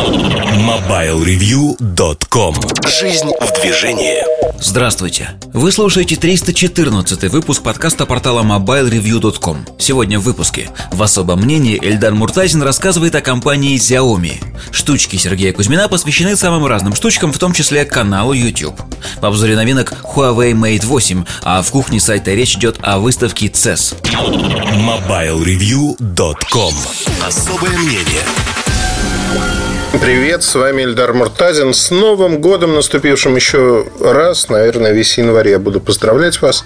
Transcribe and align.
MobileReview.com 0.00 2.54
Жизнь 2.88 3.30
в 3.38 3.52
движении. 3.60 4.24
Здравствуйте! 4.58 5.32
Вы 5.52 5.70
слушаете 5.72 6.16
314 6.16 7.24
выпуск 7.24 7.62
подкаста 7.62 8.06
портала 8.06 8.42
MobileReview.com 8.42 9.66
Сегодня 9.78 10.18
в 10.18 10.22
выпуске. 10.22 10.70
В 10.90 11.02
особом 11.02 11.40
мнении 11.40 11.78
Эльдар 11.82 12.14
Муртазин 12.14 12.62
рассказывает 12.62 13.14
о 13.14 13.20
компании 13.20 13.76
Xiaomi. 13.76 14.42
Штучки 14.72 15.16
Сергея 15.16 15.52
Кузьмина 15.52 15.86
посвящены 15.88 16.34
самым 16.34 16.64
разным 16.64 16.94
штучкам, 16.94 17.30
в 17.30 17.38
том 17.38 17.52
числе 17.52 17.84
каналу 17.84 18.32
YouTube. 18.32 18.80
В 19.20 19.26
обзоре 19.26 19.54
новинок 19.54 19.92
Huawei 20.14 20.52
Mate 20.52 20.86
8 20.86 21.24
А 21.42 21.60
в 21.60 21.70
кухне 21.70 22.00
сайта 22.00 22.32
речь 22.32 22.56
идет 22.56 22.78
о 22.80 23.00
выставке 23.00 23.48
CES 23.48 23.96
MobileReview.com 24.04 26.74
Особое 27.22 27.76
мнение 27.76 28.24
Привет, 29.98 30.44
с 30.44 30.54
вами 30.54 30.84
Эльдар 30.84 31.12
Муртазин. 31.12 31.74
С 31.74 31.90
Новым 31.90 32.40
годом, 32.40 32.76
наступившим 32.76 33.34
еще 33.34 33.86
раз. 34.00 34.48
Наверное, 34.48 34.92
весь 34.92 35.18
январь 35.18 35.48
я 35.48 35.58
буду 35.58 35.80
поздравлять 35.80 36.40
вас. 36.40 36.64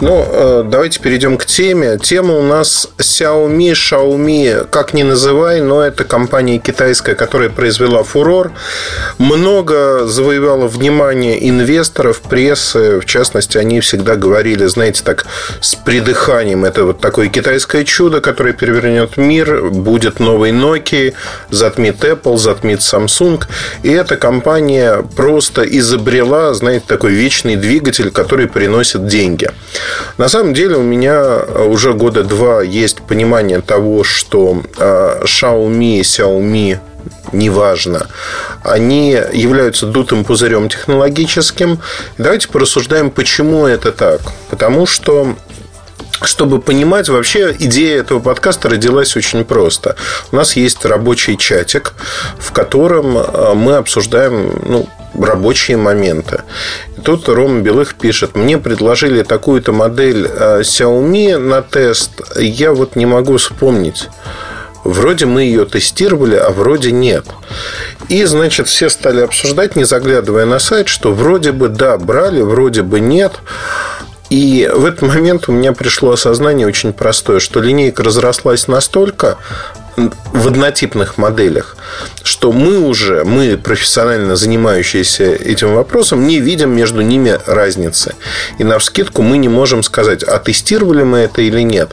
Ну, 0.00 0.26
э, 0.28 0.64
давайте 0.66 0.98
перейдем 0.98 1.38
к 1.38 1.46
теме. 1.46 1.96
Тема 1.96 2.34
у 2.34 2.42
нас 2.42 2.88
Xiaomi, 2.98 3.70
Xiaomi, 3.70 4.66
как 4.68 4.94
ни 4.94 5.04
называй, 5.04 5.60
но 5.60 5.80
это 5.80 6.02
компания 6.02 6.58
китайская, 6.58 7.14
которая 7.14 7.50
произвела 7.50 8.02
фурор. 8.02 8.50
Много 9.18 10.04
завоевала 10.04 10.66
внимание 10.66 11.48
инвесторов, 11.48 12.20
прессы. 12.20 12.98
В 12.98 13.04
частности, 13.04 13.58
они 13.58 13.78
всегда 13.78 14.16
говорили, 14.16 14.66
знаете, 14.66 15.04
так, 15.04 15.26
с 15.60 15.76
придыханием. 15.76 16.64
Это 16.64 16.84
вот 16.84 17.00
такое 17.00 17.28
китайское 17.28 17.84
чудо, 17.84 18.20
которое 18.20 18.52
перевернет 18.52 19.16
мир. 19.16 19.70
Будет 19.70 20.18
новый 20.18 20.50
Nokia, 20.50 21.14
затмит 21.50 22.02
Apple, 22.02 22.36
затмит 22.36 22.55
отмет 22.56 22.80
Samsung. 22.80 23.44
И 23.82 23.90
эта 23.90 24.16
компания 24.16 25.04
просто 25.16 25.62
изобрела, 25.62 26.54
знаете, 26.54 26.84
такой 26.86 27.12
вечный 27.12 27.56
двигатель, 27.56 28.10
который 28.10 28.46
приносит 28.48 29.06
деньги. 29.06 29.50
На 30.18 30.28
самом 30.28 30.54
деле 30.54 30.76
у 30.76 30.82
меня 30.82 31.38
уже 31.66 31.92
года 31.92 32.22
два 32.22 32.62
есть 32.62 33.02
понимание 33.02 33.60
того, 33.60 34.04
что 34.04 34.62
а, 34.78 35.22
Xiaomi, 35.24 36.00
Xiaomi 36.00 36.78
неважно, 37.32 38.08
они 38.62 39.10
являются 39.32 39.86
дутым 39.86 40.24
пузырем 40.24 40.68
технологическим. 40.68 41.80
Давайте 42.18 42.48
порассуждаем, 42.48 43.10
почему 43.10 43.66
это 43.66 43.92
так. 43.92 44.20
Потому 44.50 44.86
что 44.86 45.36
чтобы 46.22 46.60
понимать, 46.60 47.08
вообще 47.08 47.54
идея 47.58 48.00
этого 48.00 48.20
подкаста 48.20 48.68
родилась 48.68 49.16
очень 49.16 49.44
просто. 49.44 49.96
У 50.32 50.36
нас 50.36 50.56
есть 50.56 50.84
рабочий 50.84 51.36
чатик, 51.36 51.94
в 52.38 52.52
котором 52.52 53.18
э, 53.18 53.54
мы 53.54 53.76
обсуждаем 53.76 54.52
ну, 54.66 54.88
рабочие 55.14 55.76
моменты. 55.76 56.42
И 56.96 57.00
тут 57.00 57.28
Рома 57.28 57.60
Белых 57.60 57.94
пишет, 57.94 58.36
мне 58.36 58.58
предложили 58.58 59.22
такую-то 59.22 59.72
модель 59.72 60.26
э, 60.26 60.60
Xiaomi 60.60 61.38
на 61.38 61.62
тест, 61.62 62.22
я 62.36 62.72
вот 62.72 62.96
не 62.96 63.06
могу 63.06 63.36
вспомнить. 63.36 64.08
Вроде 64.84 65.26
мы 65.26 65.42
ее 65.42 65.64
тестировали, 65.64 66.36
а 66.36 66.50
вроде 66.50 66.92
нет. 66.92 67.26
И, 68.08 68.24
значит, 68.24 68.68
все 68.68 68.88
стали 68.88 69.20
обсуждать, 69.20 69.74
не 69.74 69.82
заглядывая 69.82 70.46
на 70.46 70.60
сайт, 70.60 70.86
что 70.86 71.12
вроде 71.12 71.50
бы 71.50 71.68
да, 71.68 71.98
брали, 71.98 72.40
вроде 72.40 72.82
бы 72.82 73.00
нет. 73.00 73.32
И 74.30 74.68
в 74.72 74.84
этот 74.84 75.02
момент 75.02 75.48
у 75.48 75.52
меня 75.52 75.72
пришло 75.72 76.12
осознание 76.12 76.66
очень 76.66 76.92
простое, 76.92 77.38
что 77.38 77.60
линейка 77.60 78.02
разрослась 78.02 78.66
настолько 78.68 79.38
в 79.96 80.46
однотипных 80.46 81.16
моделях, 81.16 81.76
что 82.22 82.52
мы 82.52 82.78
уже, 82.78 83.24
мы 83.24 83.56
профессионально 83.56 84.36
занимающиеся 84.36 85.24
этим 85.24 85.74
вопросом, 85.74 86.26
не 86.26 86.38
видим 86.38 86.76
между 86.76 87.00
ними 87.00 87.38
разницы. 87.46 88.14
И 88.58 88.64
на 88.64 88.78
вскидку 88.78 89.22
мы 89.22 89.38
не 89.38 89.48
можем 89.48 89.82
сказать, 89.82 90.22
а 90.22 90.38
тестировали 90.38 91.02
мы 91.02 91.18
это 91.18 91.40
или 91.42 91.62
нет. 91.62 91.92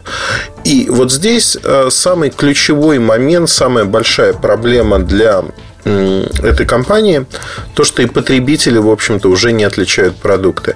И 0.65 0.87
вот 0.89 1.11
здесь 1.11 1.57
э, 1.63 1.87
самый 1.91 2.29
ключевой 2.29 2.99
момент, 2.99 3.49
самая 3.49 3.85
большая 3.85 4.33
проблема 4.33 4.99
для 4.99 5.45
этой 5.85 6.65
компании, 6.65 7.25
то, 7.73 7.83
что 7.83 8.01
и 8.01 8.05
потребители, 8.05 8.77
в 8.77 8.89
общем-то, 8.89 9.29
уже 9.29 9.51
не 9.51 9.63
отличают 9.63 10.15
продукты. 10.15 10.75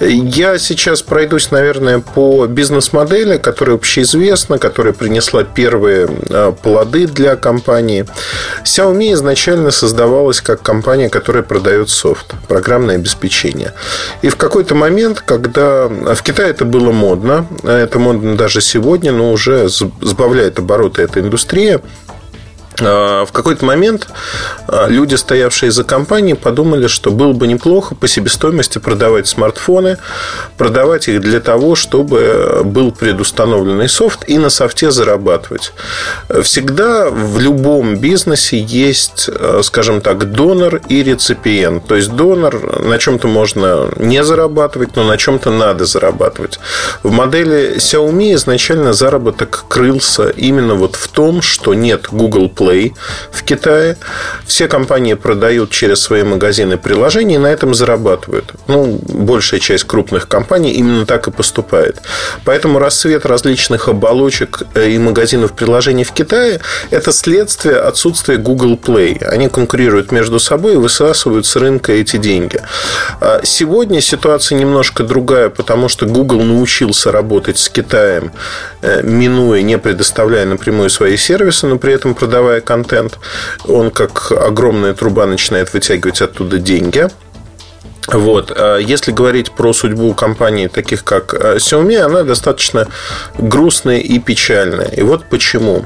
Я 0.00 0.58
сейчас 0.58 1.02
пройдусь, 1.02 1.50
наверное, 1.50 2.00
по 2.00 2.46
бизнес-модели, 2.46 3.38
которая 3.38 3.76
общеизвестна, 3.76 4.58
которая 4.58 4.92
принесла 4.92 5.44
первые 5.44 6.08
а, 6.30 6.52
плоды 6.52 7.06
для 7.06 7.36
компании. 7.36 8.06
Xiaomi 8.64 9.14
изначально 9.14 9.70
создавалась 9.70 10.40
как 10.40 10.62
компания, 10.62 11.08
которая 11.08 11.42
продает 11.42 11.90
софт, 11.90 12.34
программное 12.48 12.96
обеспечение. 12.96 13.72
И 14.22 14.28
в 14.28 14.36
какой-то 14.36 14.74
момент, 14.74 15.20
когда 15.24 15.88
в 15.88 16.22
Китае 16.22 16.50
это 16.50 16.64
было 16.64 16.90
модно, 16.92 17.46
а 17.62 17.78
это 17.78 17.98
модно 17.98 18.36
даже 18.36 18.60
сегодня, 18.60 19.12
но 19.12 19.32
уже 19.32 19.68
сбавляет 19.68 20.58
обороты 20.58 21.02
эта 21.02 21.20
индустрия, 21.20 21.80
а, 22.08 22.17
в 22.80 23.28
какой-то 23.32 23.64
момент 23.64 24.08
а, 24.66 24.86
люди, 24.88 25.14
стоявшие 25.14 25.70
за 25.70 25.84
компанией, 25.84 26.34
подумали, 26.34 26.86
что 26.86 27.10
было 27.10 27.32
бы 27.32 27.46
неплохо 27.46 27.94
по 27.94 28.08
себестоимости 28.08 28.78
продавать 28.78 29.26
смартфоны, 29.26 29.98
продавать 30.56 31.08
их 31.08 31.20
для 31.20 31.40
того, 31.40 31.74
чтобы 31.74 32.62
был 32.64 32.92
предустановленный 32.92 33.88
софт 33.88 34.28
и 34.28 34.38
на 34.38 34.50
софте 34.50 34.90
зарабатывать. 34.90 35.72
Всегда 36.42 37.10
в 37.10 37.38
любом 37.38 37.96
бизнесе 37.96 38.58
есть, 38.58 39.28
а, 39.28 39.60
скажем 39.62 40.00
так, 40.00 40.30
донор 40.30 40.80
и 40.88 41.02
реципиент. 41.02 41.86
То 41.86 41.96
есть 41.96 42.12
донор 42.12 42.82
на 42.82 42.98
чем-то 42.98 43.26
можно 43.28 43.88
не 43.96 44.22
зарабатывать, 44.22 44.96
но 44.96 45.04
на 45.04 45.16
чем-то 45.16 45.50
надо 45.50 45.84
зарабатывать. 45.84 46.60
В 47.02 47.10
модели 47.10 47.76
Xiaomi 47.76 48.34
изначально 48.34 48.92
заработок 48.92 49.64
крылся 49.68 50.28
именно 50.28 50.74
вот 50.74 50.96
в 50.96 51.08
том, 51.08 51.42
что 51.42 51.74
нет 51.74 52.06
Google 52.10 52.50
Play 52.54 52.67
Play 52.68 52.94
в 53.30 53.42
Китае. 53.42 53.96
Все 54.46 54.68
компании 54.68 55.14
продают 55.14 55.70
через 55.70 56.00
свои 56.00 56.22
магазины 56.22 56.76
приложения 56.76 57.36
и 57.36 57.38
на 57.38 57.46
этом 57.46 57.74
зарабатывают. 57.74 58.52
Ну, 58.66 58.98
большая 59.08 59.60
часть 59.60 59.84
крупных 59.84 60.28
компаний 60.28 60.72
именно 60.72 61.06
так 61.06 61.28
и 61.28 61.30
поступает. 61.30 62.00
Поэтому 62.44 62.78
рассвет 62.78 63.26
различных 63.26 63.88
оболочек 63.88 64.62
э, 64.74 64.90
и 64.90 64.98
магазинов 64.98 65.52
приложений 65.52 66.04
в 66.04 66.12
Китае– 66.12 66.60
это 66.90 67.12
следствие 67.12 67.76
отсутствия 67.76 68.36
Google 68.36 68.76
Play. 68.76 69.24
Они 69.24 69.48
конкурируют 69.48 70.12
между 70.12 70.38
собой 70.38 70.74
и 70.74 70.76
высасывают 70.76 71.46
с 71.46 71.56
рынка 71.56 71.92
эти 71.92 72.16
деньги. 72.16 72.60
А 73.20 73.40
сегодня 73.44 74.00
ситуация 74.00 74.58
немножко 74.58 75.04
другая, 75.04 75.48
потому 75.48 75.88
что 75.88 76.06
Google 76.06 76.42
научился 76.42 77.12
работать 77.12 77.58
с 77.58 77.68
Китаем, 77.68 78.32
э, 78.82 79.02
минуя, 79.02 79.62
не 79.62 79.78
предоставляя 79.78 80.46
напрямую 80.46 80.90
свои 80.90 81.16
сервисы, 81.16 81.66
но 81.66 81.78
при 81.78 81.92
этом 81.92 82.14
продавая 82.14 82.57
контент, 82.60 83.18
он 83.64 83.90
как 83.90 84.32
огромная 84.32 84.94
труба 84.94 85.26
начинает 85.26 85.72
вытягивать 85.72 86.20
оттуда 86.20 86.58
деньги. 86.58 87.08
Вот. 88.12 88.52
А 88.56 88.78
если 88.78 89.12
говорить 89.12 89.52
про 89.52 89.72
судьбу 89.72 90.14
компаний, 90.14 90.68
таких 90.68 91.04
как 91.04 91.34
э, 91.34 91.56
Xiaomi, 91.56 91.98
она 91.98 92.22
достаточно 92.22 92.88
грустная 93.36 93.98
и 93.98 94.18
печальная. 94.18 94.88
И 94.88 95.02
вот 95.02 95.26
почему. 95.26 95.84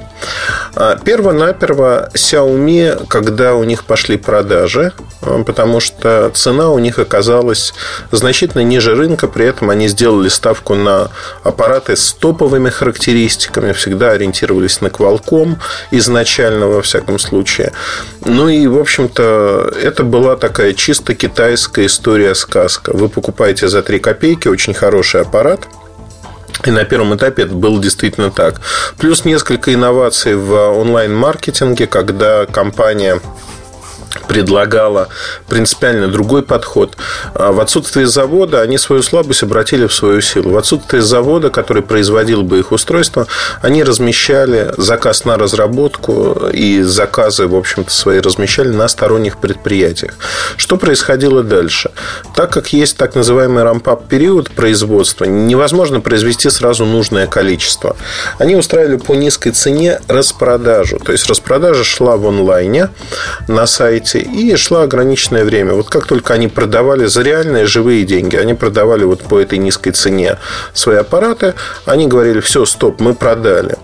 А, 0.76 0.96
перво-наперво 0.96 2.10
Xiaomi, 2.14 3.06
когда 3.08 3.56
у 3.56 3.64
них 3.64 3.84
пошли 3.84 4.16
продажи, 4.16 4.92
э, 5.22 5.42
потому 5.44 5.80
что 5.80 6.30
цена 6.32 6.70
у 6.70 6.78
них 6.78 7.00
оказалась 7.00 7.74
значительно 8.12 8.62
ниже 8.62 8.94
рынка, 8.94 9.26
при 9.26 9.46
этом 9.46 9.70
они 9.70 9.88
сделали 9.88 10.28
ставку 10.28 10.76
на 10.76 11.10
аппараты 11.42 11.96
с 11.96 12.12
топовыми 12.12 12.70
характеристиками, 12.70 13.72
всегда 13.72 14.12
ориентировались 14.12 14.80
на 14.80 14.86
Qualcomm 14.88 15.56
изначально, 15.90 16.68
во 16.68 16.82
всяком 16.82 17.18
случае. 17.18 17.72
Ну 18.24 18.48
и, 18.48 18.68
в 18.68 18.78
общем-то, 18.78 19.72
это 19.82 20.04
была 20.04 20.36
такая 20.36 20.72
чисто 20.72 21.16
китайская 21.16 21.86
история 21.86 22.11
сказка. 22.34 22.92
Вы 22.94 23.08
покупаете 23.08 23.68
за 23.68 23.82
3 23.82 23.98
копейки 23.98 24.48
очень 24.48 24.74
хороший 24.74 25.22
аппарат– 25.22 25.60
и 26.64 26.70
на 26.70 26.84
первом 26.84 27.14
этапе 27.16 27.42
это 27.42 27.54
было 27.54 27.80
действительно 27.80 28.30
так. 28.30 28.60
Плюс 28.98 29.24
несколько 29.24 29.74
инноваций 29.74 30.36
в 30.36 30.52
онлайн-маркетинге, 30.52 31.86
когда 31.86 32.46
компания 32.46 33.20
предлагала 34.28 35.08
принципиально 35.48 36.08
другой 36.08 36.42
подход. 36.42 36.96
А 37.34 37.52
в 37.52 37.60
отсутствие 37.60 38.06
завода 38.06 38.60
они 38.60 38.78
свою 38.78 39.02
слабость 39.02 39.42
обратили 39.42 39.86
в 39.86 39.94
свою 39.94 40.20
силу. 40.20 40.50
В 40.50 40.56
отсутствие 40.56 41.02
завода, 41.02 41.50
который 41.50 41.82
производил 41.82 42.42
бы 42.42 42.58
их 42.58 42.72
устройство, 42.72 43.26
они 43.62 43.82
размещали 43.84 44.72
заказ 44.76 45.24
на 45.24 45.36
разработку 45.36 46.48
и 46.52 46.82
заказы, 46.82 47.46
в 47.46 47.54
общем-то, 47.54 47.90
свои 47.90 48.20
размещали 48.20 48.68
на 48.68 48.88
сторонних 48.88 49.38
предприятиях. 49.38 50.14
Что 50.56 50.76
происходило 50.76 51.42
дальше? 51.42 51.90
Так 52.34 52.52
как 52.52 52.72
есть 52.72 52.96
так 52.96 53.14
называемый 53.14 53.62
рампап 53.62 54.08
период 54.08 54.50
производства, 54.50 55.24
невозможно 55.24 56.00
произвести 56.00 56.50
сразу 56.50 56.84
нужное 56.84 57.26
количество. 57.26 57.96
Они 58.38 58.56
устраивали 58.56 58.96
по 58.96 59.14
низкой 59.14 59.50
цене 59.50 60.00
распродажу. 60.08 60.98
То 60.98 61.12
есть 61.12 61.28
распродажа 61.28 61.84
шла 61.84 62.16
в 62.16 62.26
онлайне 62.26 62.90
на 63.48 63.66
сайте 63.66 64.01
и 64.10 64.56
шла 64.56 64.82
ограниченное 64.82 65.44
время. 65.44 65.74
Вот 65.74 65.88
как 65.88 66.06
только 66.06 66.34
они 66.34 66.48
продавали 66.48 67.06
за 67.06 67.22
реальные 67.22 67.66
живые 67.66 68.04
деньги, 68.04 68.36
они 68.36 68.54
продавали 68.54 69.04
вот 69.04 69.22
по 69.22 69.38
этой 69.38 69.58
низкой 69.58 69.92
цене 69.92 70.38
свои 70.74 70.96
аппараты, 70.96 71.54
они 71.86 72.06
говорили, 72.06 72.40
все, 72.40 72.64
стоп, 72.64 73.00
мы 73.00 73.14
продали. 73.14 73.76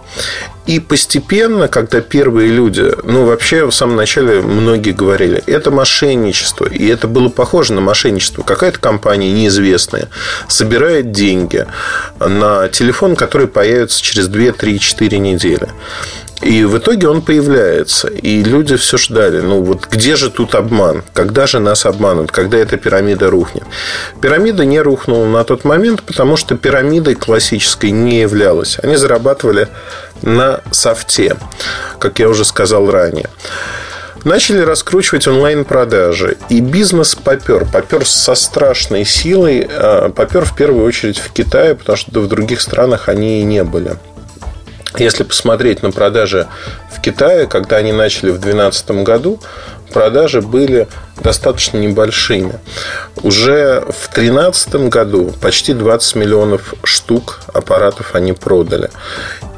И 0.69 0.81
постепенно, 0.81 1.67
когда 1.67 2.03
первые 2.03 2.51
люди, 2.51 2.93
ну, 3.03 3.25
вообще 3.25 3.65
в 3.65 3.73
самом 3.73 3.97
начале 3.97 4.43
многие 4.43 4.93
говорили, 4.93 5.43
это 5.47 5.71
мошенничество. 5.71 6.67
И 6.67 6.87
это 6.87 7.09
было 7.09 7.31
похоже 7.31 7.73
на 7.73 7.81
мошенничество. 7.81 8.43
Какая-то 8.43 8.79
компания 8.79 9.33
неизвестная 9.33 10.11
собирает 10.47 11.11
деньги 11.11 11.65
на 12.21 12.69
телефон, 12.69 13.17
который 13.17 13.47
появится 13.47 14.03
через 14.03 14.29
2, 14.29 14.53
3, 14.53 14.79
4 14.79 15.19
недели. 15.19 15.69
И 16.43 16.65
в 16.65 16.79
итоге 16.79 17.09
он 17.09 17.23
появляется. 17.23 18.09
И 18.09 18.43
люди 18.45 18.77
все 18.77 18.97
ждали. 18.97 19.41
Ну, 19.41 19.63
вот 19.63 19.89
где 19.91 20.17
же 20.17 20.31
тут 20.31 20.55
обман? 20.55 21.03
Когда 21.13 21.47
же 21.47 21.59
нас 21.59 21.85
обманут? 21.85 22.31
Когда 22.31 22.59
эта 22.59 22.77
пирамида 22.77 23.31
рухнет? 23.31 23.65
Пирамида 24.21 24.65
не 24.65 24.81
рухнула 24.81 25.27
на 25.27 25.45
тот 25.45 25.65
момент, 25.65 26.03
потому 26.03 26.37
что 26.37 26.57
пирамидой 26.57 27.17
классической 27.17 27.91
не 27.91 28.21
являлась. 28.21 28.79
Они 28.83 28.97
зарабатывали 28.97 29.69
на 30.23 30.61
софте, 30.71 31.37
как 31.99 32.19
я 32.19 32.29
уже 32.29 32.45
сказал 32.45 32.91
ранее. 32.91 33.29
Начали 34.25 34.59
раскручивать 34.59 35.27
онлайн-продажи. 35.27 36.37
И 36.49 36.61
бизнес 36.61 37.15
попер. 37.15 37.67
Попер 37.73 38.05
со 38.05 38.35
страшной 38.35 39.05
силой. 39.05 39.69
А, 39.71 40.11
попер 40.11 40.45
в 40.45 40.55
первую 40.57 40.85
очередь 40.85 41.19
в 41.19 41.33
Китае, 41.33 41.75
потому 41.75 41.97
что 41.97 42.21
в 42.21 42.29
других 42.29 42.61
странах 42.61 43.09
они 43.09 43.41
и 43.41 43.45
не 43.45 43.63
были. 43.65 43.97
Если 44.97 45.23
посмотреть 45.23 45.83
на 45.83 45.91
продажи 45.91 46.49
в 46.91 47.01
Китае, 47.01 47.47
когда 47.47 47.77
они 47.77 47.93
начали 47.93 48.31
в 48.31 48.41
2012 48.41 48.91
году, 49.03 49.41
продажи 49.93 50.41
были 50.41 50.89
достаточно 51.21 51.79
небольшими. 51.79 52.59
Уже 53.23 53.81
в 53.81 54.09
2013 54.15 54.75
году 54.89 55.35
почти 55.41 55.75
20 55.75 56.15
миллионов 56.17 56.75
штук 56.85 57.41
аппаратов 57.53 58.15
они 58.15 58.33
продали. 58.33 58.91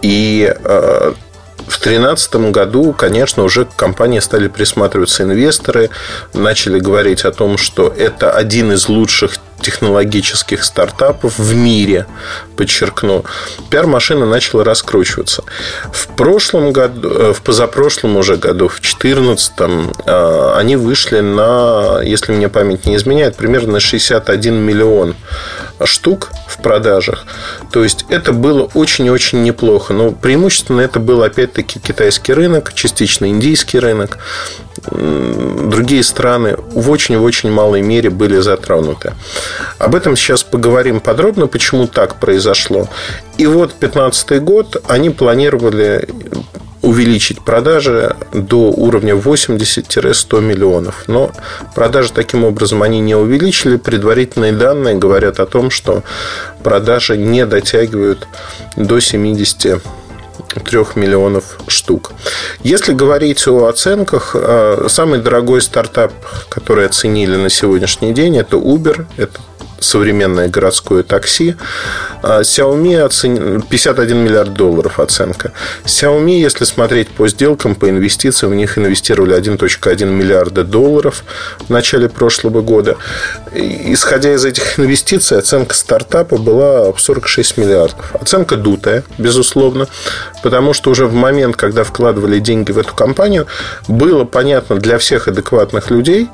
И 0.03 0.53
э, 0.53 1.13
в 1.59 1.81
2013 1.81 2.35
году, 2.51 2.93
конечно, 2.93 3.45
уже 3.45 3.65
к 3.65 3.77
компании 3.77 4.19
стали 4.19 4.49
присматриваться 4.49 5.23
инвесторы, 5.23 5.91
начали 6.35 6.81
говорить 6.81 7.25
о 7.25 7.31
том, 7.31 7.57
что 7.59 7.89
это 7.89 8.33
один 8.33 8.73
из 8.73 8.89
лучших 8.89 9.37
технологических 9.61 10.65
стартапов 10.65 11.39
в 11.39 11.55
мире, 11.55 12.07
подчеркну, 12.57 13.25
пиар-машина 13.71 14.27
начала 14.27 14.65
раскручиваться. 14.65 15.45
В 15.93 16.09
прошлом 16.17 16.73
году, 16.73 17.09
э, 17.09 17.33
в 17.33 17.43
позапрошлом 17.43 18.17
уже 18.17 18.37
году, 18.37 18.69
в 18.69 18.81
2014, 18.81 19.93
э, 20.07 20.53
они 20.57 20.77
вышли 20.77 21.21
на, 21.21 22.01
если 22.03 22.33
мне 22.33 22.49
память 22.49 22.87
не 22.87 22.97
изменяет, 22.97 23.37
примерно 23.37 23.81
61 23.81 24.55
миллион 24.55 25.15
штук 25.85 26.31
в 26.49 26.61
продажах. 26.63 27.25
То 27.73 27.83
есть 27.83 28.05
это 28.09 28.33
было 28.33 28.69
очень-очень 28.75 29.43
неплохо. 29.43 29.93
Но 29.95 30.11
преимущественно 30.13 30.81
это 30.81 31.01
был 31.01 31.23
опять-таки 31.23 31.79
китайский 31.79 32.33
рынок, 32.33 32.73
частично 32.75 33.27
индийский 33.27 33.79
рынок. 33.79 34.19
Другие 34.91 36.03
страны 36.03 36.57
в 36.57 36.91
очень-очень 36.91 37.51
малой 37.51 37.83
мере 37.83 38.11
были 38.11 38.39
затронуты. 38.41 39.15
Об 39.79 39.95
этом 39.95 40.17
сейчас 40.17 40.43
поговорим 40.43 41.01
подробно, 41.01 41.47
почему 41.47 41.87
так 41.87 42.17
произошло. 42.17 42.89
И 43.39 43.47
вот 43.47 43.71
2015 43.79 44.43
год 44.43 44.83
они 44.89 45.11
планировали 45.11 46.09
увеличить 46.83 47.41
продажи 47.45 48.17
до 48.33 48.71
уровня 48.71 49.15
80-100 49.15 50.41
миллионов. 50.41 51.05
Но 51.07 51.31
продажи 51.75 52.11
таким 52.13 52.45
образом 52.45 52.83
они 52.83 53.01
не 53.01 53.15
увеличили. 53.15 53.77
Предварительные 53.77 54.53
данные 54.53 54.95
говорят 54.95 55.41
о 55.41 55.47
том, 55.47 55.71
что 55.71 56.03
продажи 56.63 57.17
не 57.17 57.45
дотягивают 57.45 58.27
до 58.77 59.01
70 59.01 59.83
3 60.55 60.97
миллионов 60.97 61.59
штук. 61.69 62.13
Если 62.63 62.93
говорить 62.93 63.47
о 63.47 63.67
оценках, 63.67 64.35
э, 64.35 64.87
самый 64.89 65.21
дорогой 65.21 65.63
стартап, 65.63 66.13
который 66.49 66.87
оценили 66.87 67.37
на 67.37 67.51
сегодняшний 67.51 68.13
день, 68.13 68.37
это 68.37 68.57
Uber. 68.57 69.07
Это 69.17 69.41
современное 69.81 70.49
городское 70.49 71.03
такси. 71.03 71.57
А 72.23 72.43
Xiaomi 72.43 73.01
оцен... 73.01 73.63
51 73.63 74.19
миллиард 74.19 74.55
долларов 74.55 75.01
оценка. 75.01 75.53
Xiaomi, 75.85 76.39
если 76.39 76.65
смотреть 76.65 77.09
по 77.09 77.29
сделкам, 77.29 77.75
по 77.75 77.89
инвестициям, 77.89 78.53
в 78.53 78.55
них 78.55 78.79
инвестировали 78.79 79.37
1.1 79.37 80.05
миллиарда 80.05 80.65
долларов 80.65 81.25
в 81.59 81.71
начале 81.71 82.09
прошлого 82.09 82.61
года. 82.61 82.97
Исходя 83.55 84.35
из 84.35 84.45
этих 84.45 84.79
инвестиций, 84.79 85.39
оценка 85.39 85.75
стартапа 85.75 86.37
была 86.37 86.93
в 86.93 87.01
46 87.01 87.57
миллиардов. 87.57 88.15
Оценка 88.15 88.57
дутая, 88.57 89.03
безусловно, 89.19 89.89
потому 90.43 90.75
что 90.75 90.91
уже 90.91 91.07
в 91.07 91.15
момент, 91.15 91.57
когда 91.57 91.85
вкладывали 91.85 92.39
деньги 92.39 92.73
в 92.73 92.79
эту 92.79 92.95
компанию, 92.95 93.47
было 93.89 94.25
понятно 94.25 94.77
для 94.77 94.99
всех 94.99 95.29
адекватных 95.29 95.91
людей, 95.91 96.29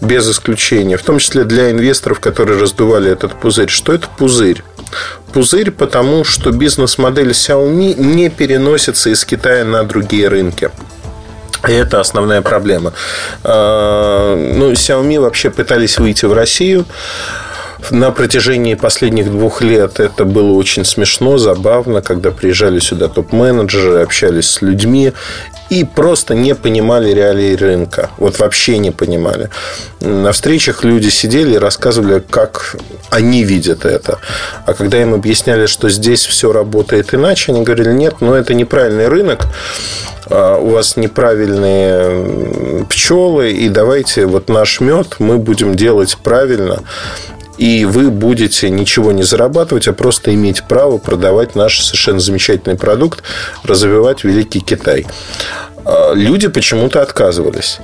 без 0.00 0.28
исключения, 0.28 0.96
в 0.96 1.02
том 1.02 1.18
числе 1.18 1.44
для 1.44 1.70
инвесторов, 1.70 2.20
которые 2.20 2.58
раздували 2.58 2.87
этот 2.96 3.34
пузырь, 3.34 3.68
что 3.68 3.92
это 3.92 4.08
пузырь. 4.16 4.62
Пузырь, 5.32 5.70
потому 5.70 6.24
что 6.24 6.50
бизнес-модель 6.50 7.30
Xiaomi 7.30 7.94
не 8.00 8.30
переносится 8.30 9.10
из 9.10 9.24
Китая 9.24 9.64
на 9.64 9.84
другие 9.84 10.28
рынки. 10.28 10.70
И 11.66 11.72
это 11.72 12.00
основная 12.00 12.40
проблема. 12.40 12.92
А, 13.42 14.36
ну, 14.36 14.72
Xiaomi 14.72 15.20
вообще 15.20 15.50
пытались 15.50 15.98
выйти 15.98 16.24
в 16.24 16.32
Россию 16.32 16.86
на 17.90 18.10
протяжении 18.10 18.74
последних 18.74 19.30
двух 19.30 19.62
лет 19.62 20.00
это 20.00 20.24
было 20.24 20.52
очень 20.52 20.84
смешно, 20.84 21.38
забавно, 21.38 22.02
когда 22.02 22.30
приезжали 22.30 22.80
сюда 22.80 23.08
топ-менеджеры, 23.08 24.02
общались 24.02 24.50
с 24.50 24.62
людьми 24.62 25.12
и 25.70 25.84
просто 25.84 26.34
не 26.34 26.54
понимали 26.54 27.12
реалии 27.12 27.54
рынка. 27.54 28.10
Вот 28.18 28.38
вообще 28.38 28.78
не 28.78 28.90
понимали. 28.90 29.50
На 30.00 30.32
встречах 30.32 30.84
люди 30.84 31.08
сидели 31.08 31.54
и 31.54 31.58
рассказывали, 31.58 32.22
как 32.30 32.76
они 33.10 33.44
видят 33.44 33.84
это. 33.84 34.18
А 34.66 34.74
когда 34.74 35.00
им 35.00 35.14
объясняли, 35.14 35.66
что 35.66 35.88
здесь 35.88 36.24
все 36.26 36.52
работает 36.52 37.14
иначе, 37.14 37.52
они 37.52 37.62
говорили, 37.62 37.92
нет, 37.92 38.16
но 38.20 38.34
это 38.34 38.54
неправильный 38.54 39.08
рынок, 39.08 39.46
а 40.30 40.58
у 40.58 40.70
вас 40.70 40.96
неправильные 40.96 42.84
пчелы, 42.86 43.52
и 43.52 43.68
давайте 43.68 44.26
вот 44.26 44.48
наш 44.48 44.80
мед 44.80 45.16
мы 45.18 45.38
будем 45.38 45.74
делать 45.74 46.16
правильно 46.22 46.82
и 47.58 47.84
вы 47.84 48.10
будете 48.10 48.70
ничего 48.70 49.12
не 49.12 49.24
зарабатывать, 49.24 49.88
а 49.88 49.92
просто 49.92 50.32
иметь 50.34 50.62
право 50.64 50.98
продавать 50.98 51.56
наш 51.56 51.82
совершенно 51.82 52.20
замечательный 52.20 52.76
продукт, 52.76 53.22
развивать 53.64 54.24
великий 54.24 54.60
Китай. 54.60 55.06
А 55.84 56.12
люди 56.14 56.48
почему-то 56.48 57.02
отказывались 57.02 57.78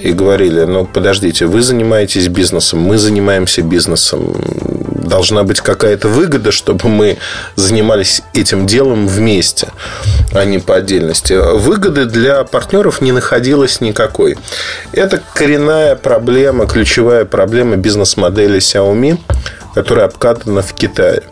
и 0.00 0.12
говорили, 0.12 0.64
ну, 0.64 0.84
подождите, 0.86 1.46
вы 1.46 1.62
занимаетесь 1.62 2.28
бизнесом, 2.28 2.80
мы 2.80 2.98
занимаемся 2.98 3.62
бизнесом, 3.62 4.34
должна 5.04 5.42
быть 5.42 5.60
какая-то 5.60 6.08
выгода, 6.08 6.52
чтобы 6.52 6.88
мы 6.88 7.18
занимались 7.56 8.22
этим 8.32 8.66
делом 8.66 9.06
вместе, 9.06 9.68
а 10.32 10.44
не 10.44 10.58
по 10.58 10.76
отдельности. 10.76 11.32
Выгоды 11.34 12.06
для 12.06 12.44
партнеров 12.44 13.00
не 13.00 13.12
находилось 13.12 13.80
никакой. 13.80 14.36
Это 14.92 15.20
коренная 15.34 15.96
проблема, 15.96 16.66
ключевая 16.66 17.24
проблема 17.24 17.76
бизнес-модели 17.76 18.58
Xiaomi, 18.58 19.18
которая 19.74 20.06
обкатана 20.06 20.62
в 20.62 20.72
Китае. 20.72 21.22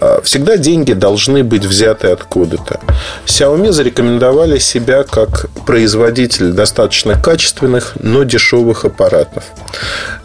А, 0.00 0.20
всегда 0.22 0.56
деньги 0.56 0.92
должны 0.92 1.44
быть 1.44 1.64
взяты 1.64 2.08
откуда-то. 2.08 2.80
Xiaomi 3.26 3.70
зарекомендовали 3.70 4.58
себя 4.58 5.04
как 5.04 5.46
производитель 5.66 6.52
достаточно 6.52 7.20
качественных, 7.20 7.92
но 8.00 8.24
дешевых 8.24 8.84
аппаратов. 8.84 9.44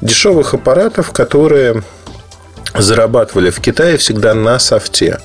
Дешевых 0.02 0.54
аппаратов, 0.54 1.12
которые 1.12 1.84
зарабатывали 2.78 3.50
в 3.50 3.60
Китае 3.60 3.98
всегда 3.98 4.34
на 4.34 4.60
софте. 4.60 5.20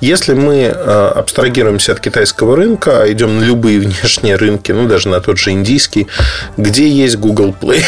Если 0.00 0.34
мы 0.34 0.56
э, 0.62 1.12
абстрагируемся 1.14 1.92
от 1.92 2.00
китайского 2.00 2.56
рынка, 2.56 3.02
а 3.02 3.12
идем 3.12 3.38
на 3.38 3.44
любые 3.44 3.80
внешние 3.80 4.36
рынки, 4.36 4.72
ну 4.72 4.88
даже 4.88 5.08
на 5.08 5.20
тот 5.20 5.38
же 5.38 5.50
индийский, 5.50 6.08
где 6.56 6.88
есть 6.88 7.16
Google 7.16 7.54
Play, 7.58 7.84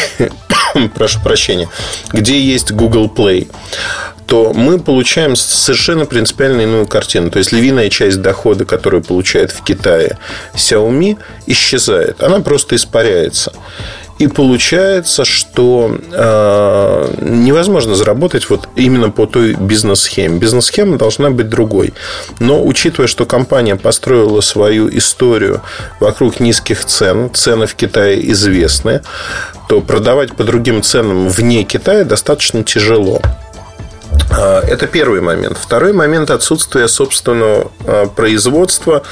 прошу 0.95 1.19
прощения, 1.21 1.69
где 2.11 2.39
есть 2.39 2.71
Google 2.71 3.11
Play, 3.13 3.47
то 4.27 4.51
мы 4.53 4.77
получаем 4.77 5.35
совершенно 5.37 6.05
принципиально 6.05 6.61
иную 6.61 6.85
картину. 6.85 7.31
То 7.31 7.39
есть 7.39 7.53
львиная 7.53 7.89
часть 7.89 8.21
дохода, 8.21 8.65
которую 8.65 9.01
получает 9.01 9.51
в 9.51 9.63
Китае 9.63 10.17
Xiaomi, 10.53 11.17
исчезает. 11.45 12.21
Она 12.21 12.41
просто 12.41 12.75
испаряется. 12.75 13.53
И 14.19 14.27
получается, 14.27 15.25
что 15.25 15.95
э, 16.11 17.13
невозможно 17.21 17.95
заработать 17.95 18.49
вот 18.49 18.67
именно 18.75 19.11
по 19.11 19.27
той 19.27 19.53
бизнес-схеме. 19.53 20.39
Бизнес-схема 20.39 20.97
должна 20.97 21.29
быть 21.29 21.49
другой. 21.49 21.93
Но 22.39 22.65
учитывая, 22.65 23.07
что 23.07 23.25
компания 23.25 23.75
построила 23.75 24.41
свою 24.41 24.89
историю 24.89 25.61
вокруг 25.99 26.39
низких 26.39 26.83
цен, 26.85 27.31
цены 27.33 27.67
в 27.67 27.75
Китае 27.75 28.31
известны, 28.31 29.01
то 29.69 29.81
продавать 29.81 30.35
по 30.35 30.43
другим 30.43 30.81
ценам 30.81 31.29
вне 31.29 31.63
Китая 31.63 32.03
достаточно 32.03 32.63
тяжело. 32.63 33.21
А, 34.31 34.61
это 34.61 34.87
первый 34.87 35.21
момент. 35.21 35.57
Второй 35.57 35.93
момент– 35.93 36.29
отсутствие 36.31 36.87
собственного 36.87 37.71
а, 37.85 38.07
производства. 38.07 39.03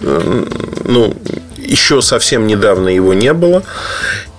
Ну, 0.00 1.14
еще 1.56 2.02
совсем 2.02 2.46
недавно 2.46 2.88
его 2.88 3.14
не 3.14 3.32
было. 3.32 3.62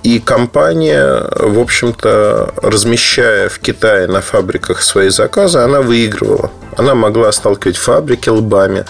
И 0.04 0.20
компания, 0.20 1.26
в 1.36 1.60
общем-то, 1.60 2.54
размещая 2.62 3.50
в 3.50 3.60
Китае 3.60 4.08
на 4.08 4.22
фабриках 4.22 4.82
свои 4.82 5.10
заказы, 5.10 5.60
она 5.60 5.82
выигрывала. 5.82 6.52
Она 6.78 6.96
могла 6.96 7.30
сталкивать 7.34 7.76
фабрики 7.76 8.30
лбами, 8.30 8.86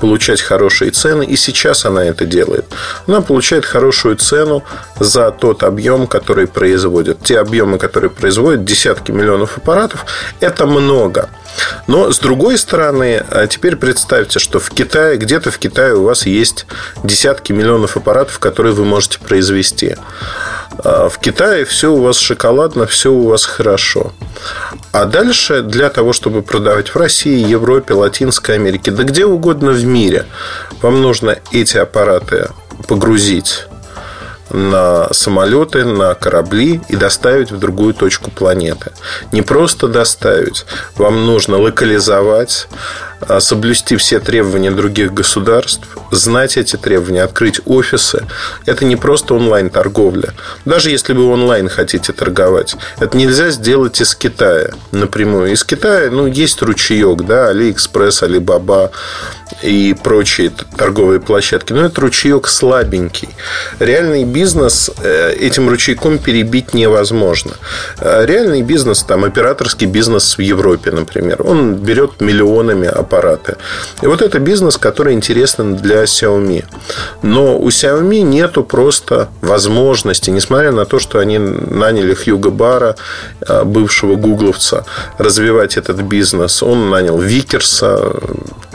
получать 0.00 0.40
хорошие 0.40 0.90
цены, 0.90 1.24
и 1.24 1.36
сейчас 1.36 1.84
она 1.84 2.04
это 2.04 2.24
делает. 2.26 2.64
Она 3.06 3.20
получает 3.20 3.64
хорошую 3.64 4.16
цену 4.16 4.64
за 4.98 5.30
тот 5.30 5.62
объем, 5.62 6.08
который 6.08 6.48
производит. 6.48 7.22
Те 7.22 7.38
объемы, 7.38 7.78
которые 7.78 8.10
производят, 8.10 8.64
десятки 8.64 9.12
миллионов 9.12 9.58
аппаратов, 9.58 10.04
это 10.40 10.66
много. 10.66 11.28
Но, 11.86 12.12
с 12.12 12.18
другой 12.18 12.58
стороны, 12.58 13.24
а 13.30 13.46
теперь 13.46 13.76
представьте, 13.76 14.38
что 14.38 14.58
в 14.58 14.70
Китае, 14.70 15.16
где-то 15.16 15.50
в 15.50 15.58
Китае 15.58 15.94
у 15.94 16.04
вас 16.04 16.26
есть 16.26 16.66
десятки 17.04 17.52
миллионов 17.52 17.96
аппаратов, 17.96 18.38
которые 18.38 18.74
вы 18.74 18.84
можете 18.84 19.18
произвести. 19.20 19.96
А 20.84 21.08
в 21.08 21.18
Китае 21.18 21.64
все 21.64 21.92
у 21.92 22.02
вас 22.02 22.18
шоколадно, 22.18 22.86
все 22.86 23.10
у 23.10 23.28
вас 23.28 23.44
хорошо. 23.44 24.12
А 24.92 25.04
дальше 25.04 25.62
для 25.62 25.88
того, 25.90 26.12
чтобы 26.12 26.42
продавать 26.42 26.88
в 26.88 26.96
России, 26.96 27.46
Европе, 27.46 27.94
Латинской 27.94 28.56
Америке, 28.56 28.90
да 28.90 29.02
где 29.02 29.24
угодно 29.24 29.72
в 29.72 29.84
мире, 29.84 30.26
вам 30.82 31.02
нужно 31.02 31.38
эти 31.52 31.76
аппараты 31.78 32.48
погрузить 32.86 33.66
на 34.50 35.12
самолеты, 35.12 35.84
на 35.84 36.14
корабли 36.14 36.80
и 36.88 36.96
доставить 36.96 37.50
в 37.50 37.58
другую 37.58 37.92
точку 37.94 38.30
планеты. 38.30 38.92
Не 39.32 39.42
просто 39.42 39.88
доставить, 39.88 40.64
вам 40.96 41.26
нужно 41.26 41.58
локализовать, 41.58 42.68
соблюсти 43.40 43.96
все 43.96 44.20
требования 44.20 44.70
других 44.70 45.12
государств, 45.12 45.86
знать 46.10 46.56
эти 46.56 46.76
требования, 46.76 47.22
открыть 47.22 47.60
офисы. 47.66 48.24
Это 48.66 48.84
не 48.84 48.96
просто 48.96 49.34
онлайн-торговля. 49.34 50.34
Даже 50.64 50.90
если 50.90 51.12
вы 51.12 51.30
онлайн 51.30 51.68
хотите 51.68 52.12
торговать, 52.12 52.76
это 52.98 53.16
нельзя 53.16 53.50
сделать 53.50 54.00
из 54.00 54.14
Китая 54.14 54.70
напрямую. 54.92 55.52
Из 55.52 55.64
Китая, 55.64 56.10
ну, 56.10 56.26
есть 56.26 56.62
ручеек, 56.62 57.22
да, 57.26 57.48
Алиэкспресс, 57.48 58.22
Алибаба 58.22 58.90
и 59.62 59.94
прочие 60.02 60.50
торговые 60.76 61.20
площадки. 61.20 61.72
Но 61.72 61.86
это 61.86 62.00
ручеек 62.00 62.48
слабенький. 62.48 63.28
Реальный 63.78 64.24
бизнес 64.24 64.90
э, 65.02 65.32
этим 65.32 65.68
ручейком 65.68 66.18
перебить 66.18 66.74
невозможно. 66.74 67.52
Э, 67.98 68.24
реальный 68.26 68.62
бизнес, 68.62 69.02
там, 69.02 69.24
операторский 69.24 69.86
бизнес 69.86 70.38
в 70.38 70.40
Европе, 70.40 70.90
например, 70.90 71.42
он 71.42 71.74
берет 71.74 72.20
миллионами 72.20 72.86
аппараты. 73.08 73.56
И 74.02 74.06
вот 74.06 74.22
это 74.22 74.38
бизнес, 74.38 74.76
который 74.76 75.14
интересен 75.14 75.76
для 75.76 76.04
Xiaomi. 76.04 76.64
Но 77.22 77.58
у 77.58 77.68
Xiaomi 77.68 78.22
нету 78.22 78.64
просто 78.64 79.28
возможности, 79.40 80.30
несмотря 80.30 80.72
на 80.72 80.84
то, 80.84 80.98
что 80.98 81.18
они 81.18 81.38
наняли 81.38 82.14
Хьюга 82.14 82.50
Бара, 82.50 82.94
э, 83.48 83.64
бывшего 83.64 84.16
гугловца, 84.16 84.84
развивать 85.18 85.76
этот 85.76 86.02
бизнес. 86.02 86.62
Он 86.62 86.90
нанял 86.90 87.18
Викерса, 87.18 88.12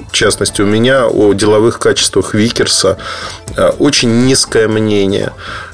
в 0.10 0.16
частности, 0.16 0.62
у 0.62 0.66
меня 0.66 1.08
о 1.08 1.34
деловых 1.34 1.80
качествах 1.80 2.34
Викерса 2.34 2.98
э, 3.58 3.70
очень 3.80 4.26
низкое 4.26 4.68
мнение. 4.68 5.32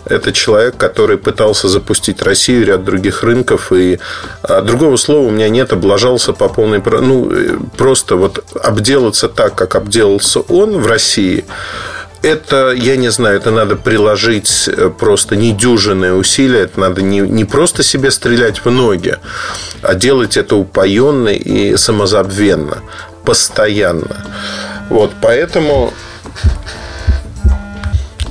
Это 0.09 0.31
человек, 0.33 0.77
который 0.77 1.17
пытался 1.17 1.67
запустить 1.67 2.21
Россию, 2.21 2.65
ряд 2.65 2.83
других 2.83 3.23
рынков, 3.23 3.71
и 3.71 3.99
э, 4.43 4.61
другого 4.61 4.97
слова 4.97 5.27
у 5.27 5.31
меня 5.31 5.49
нет, 5.49 5.71
облажался 5.71 6.33
по 6.33 6.49
полной... 6.49 6.81
Ну, 6.81 7.31
э, 7.31 7.57
просто 7.77 8.15
вот 8.15 8.43
обделаться 8.61 9.29
так, 9.29 9.55
как 9.55 9.75
обделался 9.75 10.39
он 10.39 10.77
в 10.77 10.87
России, 10.87 11.45
это, 12.21 12.71
я 12.71 12.97
не 12.97 13.09
знаю, 13.09 13.37
это 13.37 13.49
надо 13.51 13.75
приложить 13.77 14.69
просто 14.97 15.37
недюжинные 15.37 16.13
усилия. 16.13 16.61
Это 16.61 16.79
надо 16.79 17.01
не, 17.01 17.19
не 17.19 17.45
просто 17.45 17.81
себе 17.81 18.11
стрелять 18.11 18.65
в 18.65 18.69
ноги, 18.69 19.17
а 19.81 19.93
делать 19.93 20.35
это 20.35 20.57
упоенно 20.57 21.29
и 21.29 21.77
самозабвенно 21.77 22.79
постоянно. 23.23 24.25
Вот, 24.89 25.11
поэтому 25.21 25.93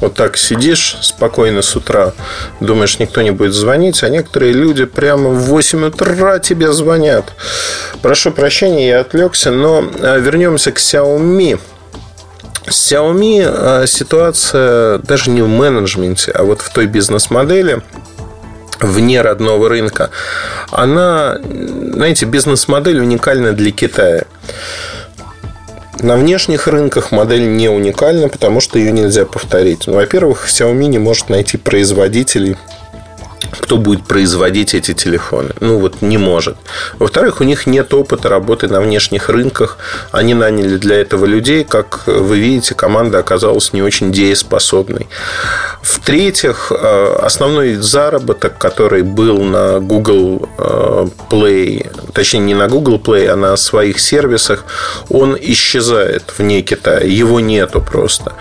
вот 0.01 0.15
так 0.15 0.37
сидишь 0.37 0.97
спокойно 1.03 1.63
с 1.63 1.75
утра, 1.77 2.13
думаешь, 2.61 2.99
никто 2.99 3.23
не 3.23 3.31
будет 3.31 3.53
звонить, 3.53 4.03
а 4.03 4.09
некоторые 4.09 4.53
люди 4.53 4.85
прямо 4.85 5.31
в 5.31 5.45
8 5.45 5.87
утра 5.87 6.39
тебе 6.39 6.73
звонят. 6.73 7.33
Прошу 8.03 8.31
прощения, 8.31 8.89
я 8.89 9.01
отвлекся, 9.01 9.51
но 9.51 9.85
э, 10.01 10.21
вернемся 10.21 10.73
к 10.73 10.79
Xiaomi. 10.79 11.59
С 12.69 12.93
Xiaomi 12.93 13.43
э, 13.45 13.87
ситуация 13.87 14.99
даже 14.99 15.31
не 15.31 15.43
в 15.43 15.49
менеджменте, 15.49 16.33
а 16.33 16.45
вот 16.45 16.61
в 16.61 16.73
той 16.73 16.87
бизнес-модели, 16.87 17.83
вне 18.81 19.21
родного 19.23 19.69
рынка, 19.69 20.11
она, 20.71 21.39
знаете, 21.43 22.27
бизнес-модель 22.27 23.01
уникальна 23.01 23.53
для 23.53 23.73
Китая. 23.73 24.25
На 26.01 26.17
внешних 26.17 26.69
рынках 26.69 27.11
модель 27.11 27.57
не 27.57 27.69
уникальна, 27.69 28.29
потому 28.29 28.61
что 28.61 28.79
ее 28.79 28.93
нельзя 28.93 29.25
повторить. 29.25 29.87
Ну, 29.87 29.95
во-первых, 29.95 30.47
Xiaomi 30.49 30.87
не 30.87 30.99
может 30.99 31.29
найти 31.29 31.57
производителей 31.57 32.57
кто 33.51 33.77
будет 33.77 34.05
производить 34.05 34.75
эти 34.75 34.95
телефоны. 34.95 35.51
Ну, 35.61 35.79
вот 35.79 36.03
не 36.03 36.19
может. 36.19 36.57
Во-вторых, 36.99 37.41
у 37.41 37.45
них 37.45 37.67
нет 37.67 37.93
опыта 37.95 38.29
работы 38.29 38.69
на 38.69 38.81
внешних 38.81 39.29
рынках. 39.29 39.79
Они 40.13 40.35
наняли 40.35 40.77
для 40.77 41.01
этого 41.01 41.25
людей. 41.25 41.65
Как 41.65 42.07
вы 42.07 42.39
видите, 42.39 42.75
команда 42.75 43.19
оказалась 43.19 43.73
не 43.73 43.83
очень 43.83 44.13
дееспособной. 44.13 45.09
В-третьих, 45.83 46.73
э, 46.73 47.17
основной 47.23 47.77
заработок, 47.77 48.59
который 48.59 49.03
был 49.03 49.43
на 49.43 49.81
Google 49.81 50.49
э, 50.59 51.07
Play, 51.31 52.13
точнее, 52.13 52.41
не 52.41 52.55
на 52.55 52.69
Google 52.69 52.99
Play, 52.99 53.27
а 53.29 53.37
на 53.37 53.57
своих 53.57 54.01
сервисах, 54.01 54.65
он 55.09 55.37
исчезает 55.41 56.35
вне 56.39 56.63
Китая. 56.63 57.01
Его 57.01 57.41
нету 57.41 57.81
просто. 57.81 58.33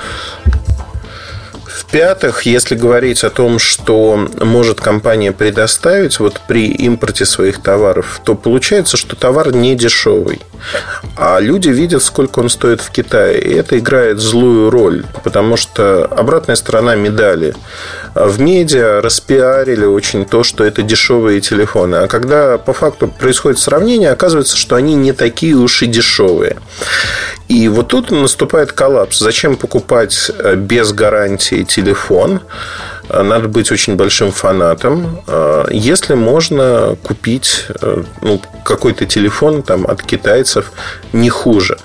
В-пятых, 1.88 2.41
если 2.41 2.75
говорить 2.75 3.24
о 3.24 3.29
том, 3.29 3.60
что 3.60 4.27
может 4.41 4.82
компания 4.82 5.32
предоставить 5.32 6.20
вот 6.20 6.41
при 6.46 6.67
импорте 6.67 7.25
своих 7.25 7.62
товаров, 7.62 8.20
то 8.25 8.36
получается, 8.36 8.98
что 8.98 9.15
товар 9.15 9.56
не 9.56 9.74
дешевый. 9.74 10.41
А 11.16 11.40
люди 11.40 11.70
видят, 11.70 12.04
сколько 12.04 12.40
он 12.40 12.50
стоит 12.50 12.82
в 12.82 12.92
Китае. 12.92 13.42
И 13.42 13.54
это 13.54 13.78
играет 13.78 14.20
злую 14.20 14.70
роль, 14.70 15.06
потому 15.24 15.58
что 15.58 16.06
обратная 16.06 16.56
сторона 16.56 16.96
медали. 16.96 17.56
В 18.16 18.40
медиа 18.40 19.02
распиарили 19.02 19.86
очень 19.86 20.26
то, 20.26 20.44
что 20.44 20.64
это 20.64 20.82
дешевые 20.82 21.42
телефоны. 21.42 21.96
А 21.96 22.08
когда 22.08 22.58
по 22.58 22.74
факту 22.74 23.08
происходит 23.08 23.60
сравнение, 23.60 24.12
оказывается, 24.12 24.58
что 24.58 24.76
они 24.76 24.96
не 24.96 25.14
такие 25.14 25.56
уж 25.56 25.84
и 25.84 25.88
дешевые. 25.88 26.58
И 27.48 27.70
вот 27.70 27.88
тут 27.88 28.12
наступает 28.12 28.72
коллапс. 28.72 29.20
Зачем 29.20 29.56
покупать 29.56 30.32
э, 30.38 30.56
без 30.56 30.92
гарантии 30.92 31.64
телефон, 31.64 32.42
надо 33.10 33.48
быть 33.48 33.72
очень 33.72 33.96
большим 33.96 34.32
фанатом. 34.32 35.22
Если 35.72 36.14
можно 36.14 36.98
купить 37.04 37.66
ну, 38.22 38.42
какой-то 38.64 39.06
телефон 39.06 39.64
там, 39.64 39.86
от 39.88 40.04
китайцев 40.04 40.72
не 41.14 41.30
хуже. 41.30 41.78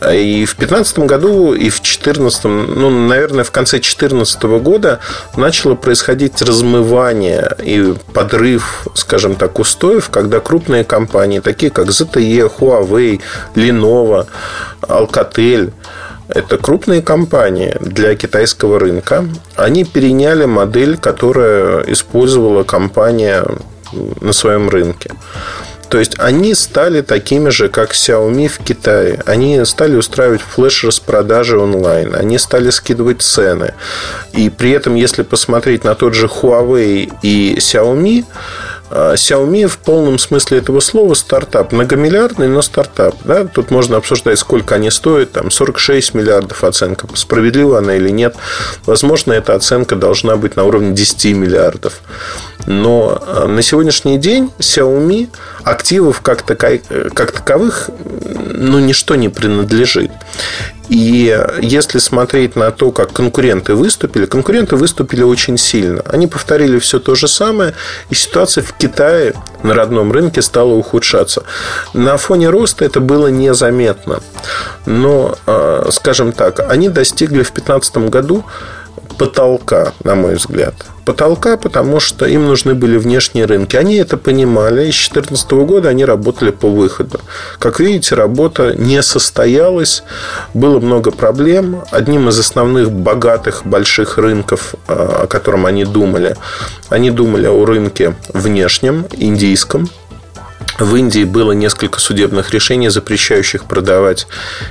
И 0.00 0.44
в 0.44 0.56
2015 0.56 0.98
году, 1.00 1.52
и 1.52 1.68
в 1.68 1.80
2014, 1.80 2.44
ну, 2.44 2.90
наверное, 2.90 3.44
в 3.44 3.50
конце 3.50 3.76
2014 3.78 4.42
года 4.42 5.00
начало 5.36 5.74
происходить 5.74 6.40
размывание 6.42 7.56
и 7.62 7.94
подрыв, 8.12 8.86
скажем 8.94 9.34
так, 9.34 9.58
устоев, 9.58 10.10
когда 10.10 10.40
крупные 10.40 10.84
компании, 10.84 11.40
такие 11.40 11.70
как 11.70 11.88
ZTE, 11.88 12.50
Huawei, 12.58 13.20
Lenovo, 13.54 14.26
Alcatel, 14.82 15.72
это 16.34 16.58
крупные 16.58 17.02
компании 17.02 17.76
для 17.80 18.14
китайского 18.14 18.78
рынка. 18.78 19.24
Они 19.56 19.84
переняли 19.84 20.44
модель, 20.44 20.96
которая 20.96 21.82
использовала 21.82 22.62
компания 22.62 23.44
на 24.20 24.32
своем 24.32 24.68
рынке. 24.68 25.12
То 25.92 25.98
есть 25.98 26.18
они 26.18 26.54
стали 26.54 27.02
такими 27.02 27.50
же, 27.50 27.68
как 27.68 27.92
Xiaomi 27.92 28.48
в 28.48 28.58
Китае. 28.64 29.20
Они 29.26 29.62
стали 29.66 29.94
устраивать 29.94 30.40
флеш-распродажи 30.40 31.58
онлайн. 31.58 32.14
Они 32.14 32.38
стали 32.38 32.70
скидывать 32.70 33.20
цены. 33.20 33.74
И 34.32 34.48
при 34.48 34.70
этом, 34.70 34.94
если 34.94 35.22
посмотреть 35.22 35.84
на 35.84 35.94
тот 35.94 36.14
же 36.14 36.28
Huawei 36.28 37.12
и 37.20 37.56
Xiaomi, 37.58 38.24
Xiaomi 38.92 39.66
в 39.66 39.78
полном 39.78 40.18
смысле 40.18 40.58
этого 40.58 40.80
слова 40.80 41.14
стартап. 41.14 41.72
Многомиллиардный, 41.72 42.48
но 42.48 42.60
стартап. 42.62 43.16
Да? 43.24 43.44
Тут 43.44 43.70
можно 43.70 43.96
обсуждать, 43.96 44.38
сколько 44.38 44.74
они 44.74 44.90
стоят. 44.90 45.32
Там 45.32 45.50
46 45.50 46.14
миллиардов 46.14 46.62
оценка. 46.62 47.08
Справедлива 47.14 47.78
она 47.78 47.96
или 47.96 48.10
нет. 48.10 48.36
Возможно, 48.84 49.32
эта 49.32 49.54
оценка 49.54 49.96
должна 49.96 50.36
быть 50.36 50.56
на 50.56 50.64
уровне 50.64 50.92
10 50.92 51.36
миллиардов. 51.36 52.00
Но 52.66 53.20
а, 53.26 53.46
на 53.46 53.62
сегодняшний 53.62 54.18
день 54.18 54.50
Xiaomi 54.58 55.28
активов 55.64 56.20
как, 56.20 56.42
тако, 56.42 56.78
как 57.14 57.32
таковых 57.32 57.90
ну, 58.54 58.78
ничто 58.78 59.14
не 59.14 59.28
принадлежит. 59.28 60.10
И 60.88 61.38
если 61.60 61.98
смотреть 61.98 62.56
на 62.56 62.70
то, 62.70 62.90
как 62.90 63.12
конкуренты 63.12 63.74
выступили, 63.74 64.26
конкуренты 64.26 64.76
выступили 64.76 65.22
очень 65.22 65.56
сильно. 65.56 66.02
Они 66.02 66.26
повторили 66.26 66.78
все 66.78 66.98
то 66.98 67.14
же 67.14 67.28
самое, 67.28 67.74
и 68.10 68.14
ситуация 68.14 68.62
в 68.62 68.72
Китае 68.74 69.34
на 69.62 69.74
родном 69.74 70.12
рынке 70.12 70.42
стала 70.42 70.72
ухудшаться. 70.72 71.44
На 71.94 72.16
фоне 72.16 72.50
роста 72.50 72.84
это 72.84 73.00
было 73.00 73.28
незаметно. 73.28 74.20
Но, 74.84 75.36
а, 75.46 75.88
скажем 75.92 76.32
так, 76.32 76.60
они 76.68 76.88
достигли 76.88 77.42
в 77.42 77.52
2015 77.52 78.08
году 78.08 78.44
потолка, 79.18 79.92
на 80.02 80.14
мой 80.14 80.34
взгляд. 80.34 80.74
Потолка, 81.04 81.56
потому 81.56 81.98
что 81.98 82.26
им 82.26 82.46
нужны 82.46 82.74
были 82.74 82.96
внешние 82.96 83.46
рынки. 83.46 83.74
Они 83.76 83.96
это 83.96 84.16
понимали, 84.16 84.86
и 84.86 84.92
с 84.92 85.08
2014 85.10 85.50
года 85.52 85.88
они 85.88 86.04
работали 86.04 86.50
по 86.50 86.68
выходу. 86.68 87.20
Как 87.58 87.80
видите, 87.80 88.14
работа 88.14 88.74
не 88.76 89.02
состоялась, 89.02 90.04
было 90.54 90.78
много 90.78 91.10
проблем. 91.10 91.82
Одним 91.90 92.28
из 92.28 92.38
основных 92.38 92.92
богатых 92.92 93.66
больших 93.66 94.16
рынков, 94.16 94.74
а, 94.86 95.22
о 95.24 95.26
котором 95.26 95.66
они 95.66 95.84
думали, 95.84 96.36
они 96.88 97.10
думали 97.10 97.46
о 97.46 97.64
рынке 97.64 98.14
внешнем, 98.32 99.06
индийском, 99.12 99.88
в 100.78 100.96
Индии 100.96 101.24
было 101.24 101.52
несколько 101.52 102.00
судебных 102.00 102.50
решений, 102.50 102.88
запрещающих 102.88 103.64
продавать 103.64 104.26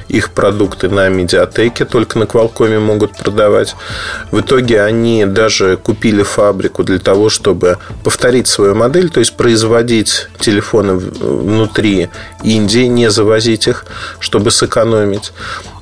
их 0.07 0.31
продукты 0.31 0.89
на 0.89 1.09
медиатеке, 1.09 1.85
только 1.85 2.19
на 2.19 2.23
Qualcomm 2.23 2.79
могут 2.79 3.17
продавать. 3.17 3.75
В 4.31 4.39
итоге 4.41 4.81
они 4.81 5.25
даже 5.25 5.77
купили 5.77 6.23
фабрику 6.23 6.83
для 6.83 6.99
того, 6.99 7.29
чтобы 7.29 7.77
повторить 8.03 8.47
свою 8.47 8.75
модель, 8.75 9.09
то 9.09 9.19
есть 9.19 9.35
производить 9.35 10.27
телефоны 10.39 10.95
внутри 10.95 12.09
Индии, 12.43 12.85
не 12.85 13.09
завозить 13.09 13.67
их, 13.67 13.85
чтобы 14.19 14.51
сэкономить. 14.51 15.31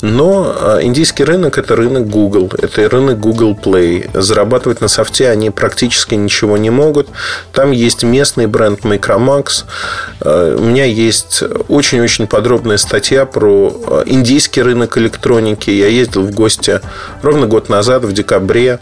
Но 0.02 0.56
а, 0.56 0.80
индийский 0.82 1.24
рынок– 1.24 1.58
это 1.58 1.76
рынок 1.76 2.08
Google, 2.08 2.50
это 2.58 2.88
рынок 2.90 3.20
Google 3.20 3.58
Play. 3.62 4.10
Зарабатывать 4.14 4.82
на 4.82 4.88
софте 4.88 5.30
они 5.30 5.50
практически 5.50 6.16
ничего 6.16 6.58
не 6.58 6.70
могут. 6.70 7.10
Там 7.52 7.72
есть 7.72 8.04
местный 8.04 8.48
бренд 8.48 8.82
Micromax. 8.82 9.66
А, 10.22 10.56
у 10.56 10.62
меня 10.62 10.86
есть 10.86 11.44
очень-очень 11.68 12.28
подробная 12.28 12.78
статья 12.78 13.26
про 13.26 13.74
а, 13.88 14.04
индийский 14.06 14.62
рынок 14.62 14.98
электроники. 14.98 15.70
Я 15.70 15.88
ездил 15.88 16.24
в 16.24 16.32
гости 16.32 16.82
ровно 17.22 17.48
год 17.48 17.70
назад, 17.70 18.04
в 18.04 18.12
декабре, 18.12 18.80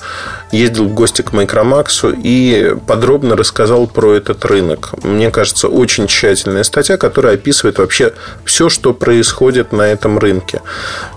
ездил 0.51 0.86
в 0.86 0.94
гости 0.94 1.22
к 1.22 1.32
Micromax 1.32 2.20
и 2.24 2.75
подробно 2.88 3.36
рассказал 3.36 3.88
про 3.88 4.13
этот 4.13 4.46
рынок. 4.46 4.91
Мне 5.03 5.32
кажется, 5.32 5.67
очень 5.67 6.08
тщательная 6.08 6.63
статья, 6.63 6.98
которая 6.98 7.36
описывает 7.36 7.77
вообще 7.79 8.13
все, 8.46 8.70
что 8.70 8.94
происходит 8.94 9.72
на 9.72 9.84
этом 9.84 10.20
рынке. 10.20 10.62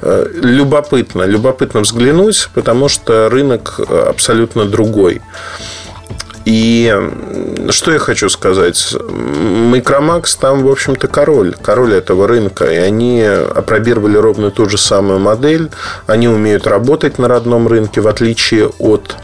Э, 0.03 0.27
любопытно, 0.35 1.23
любопытно 1.23 1.81
взглянуть, 1.81 2.49
потому 2.55 2.89
что 2.89 3.29
рынок 3.31 3.81
абсолютно 3.81 4.65
другой. 4.65 5.21
И 6.45 6.93
что 7.71 7.93
я 7.93 7.99
хочу 7.99 8.29
сказать? 8.29 8.95
Micromax 8.95 10.39
там, 10.41 10.63
в 10.63 10.71
общем-то, 10.71 11.09
король. 11.09 11.55
Король 11.63 11.95
этого 11.95 12.27
рынка. 12.27 12.65
И 12.67 12.77
они 12.77 13.23
опробировали 13.23 14.17
ровно 14.17 14.51
ту 14.51 14.69
же 14.69 14.79
самую 14.79 15.19
модель. 15.19 15.71
Они 16.07 16.29
умеют 16.29 16.67
работать 16.67 17.19
на 17.19 17.29
родном 17.29 17.69
рынке, 17.69 18.01
в 18.01 18.09
отличие 18.09 18.69
от 18.79 19.17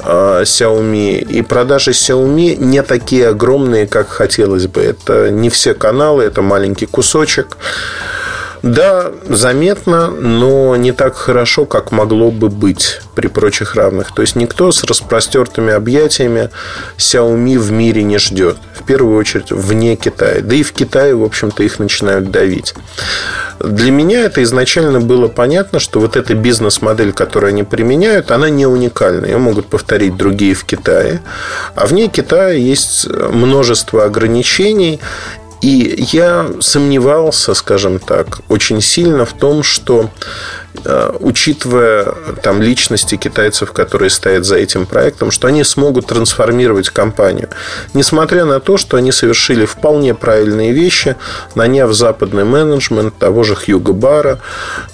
э, 0.00 0.42
Xiaomi. 0.42 1.18
И 1.18 1.42
продажи 1.42 1.90
Xiaomi 1.90 2.56
не 2.56 2.82
такие 2.82 3.28
огромные, 3.28 3.86
как 3.86 4.08
хотелось 4.08 4.66
бы. 4.66 4.80
Это 4.80 5.30
не 5.30 5.50
все 5.50 5.74
каналы, 5.74 6.24
это 6.24 6.42
маленький 6.42 6.86
кусочек. 6.86 7.56
Да, 8.66 9.12
заметно, 9.28 10.10
но 10.10 10.74
не 10.74 10.90
так 10.90 11.14
хорошо, 11.14 11.66
как 11.66 11.92
могло 11.92 12.32
бы 12.32 12.48
быть 12.48 13.00
при 13.14 13.28
прочих 13.28 13.76
равных. 13.76 14.12
То 14.12 14.22
есть 14.22 14.34
никто 14.34 14.72
с 14.72 14.82
распростертыми 14.82 15.72
объятиями 15.72 16.50
Xiaomi 16.98 17.58
в 17.58 17.70
мире 17.70 18.02
не 18.02 18.18
ждет. 18.18 18.56
В 18.74 18.82
первую 18.82 19.16
очередь 19.16 19.52
вне 19.52 19.94
Китая. 19.94 20.40
Да 20.40 20.56
и 20.56 20.64
в 20.64 20.72
Китае, 20.72 21.14
в 21.14 21.22
общем-то, 21.22 21.62
их 21.62 21.78
начинают 21.78 22.32
давить. 22.32 22.74
Для 23.60 23.92
меня 23.92 24.24
это 24.24 24.42
изначально 24.42 25.00
было 25.00 25.28
понятно, 25.28 25.78
что 25.78 26.00
вот 26.00 26.16
эта 26.16 26.34
бизнес-модель, 26.34 27.12
которую 27.12 27.50
они 27.50 27.62
применяют, 27.62 28.32
она 28.32 28.50
не 28.50 28.66
уникальна. 28.66 29.26
Ее 29.26 29.38
могут 29.38 29.66
повторить 29.66 30.16
другие 30.16 30.54
в 30.54 30.64
Китае. 30.64 31.22
А 31.76 31.86
вне 31.86 32.08
Китая 32.08 32.50
есть 32.50 33.06
множество 33.08 34.04
ограничений. 34.04 34.98
И 35.66 36.06
я 36.12 36.48
сомневался, 36.60 37.52
скажем 37.54 37.98
так, 37.98 38.38
очень 38.48 38.80
сильно 38.80 39.24
в 39.24 39.32
том, 39.32 39.64
что 39.64 40.10
учитывая 41.20 42.14
там 42.42 42.62
личности 42.62 43.16
китайцев, 43.16 43.72
которые 43.72 44.10
стоят 44.10 44.44
за 44.44 44.56
этим 44.56 44.86
проектом, 44.86 45.30
что 45.30 45.48
они 45.48 45.64
смогут 45.64 46.06
трансформировать 46.06 46.90
компанию. 46.90 47.48
Несмотря 47.94 48.44
на 48.44 48.60
то, 48.60 48.76
что 48.76 48.96
они 48.96 49.12
совершили 49.12 49.66
вполне 49.66 50.14
правильные 50.14 50.72
вещи, 50.72 51.16
наняв 51.54 51.92
западный 51.92 52.44
менеджмент 52.44 53.16
того 53.18 53.42
же 53.42 53.54
Хьюго 53.54 53.92
Бара, 53.92 54.40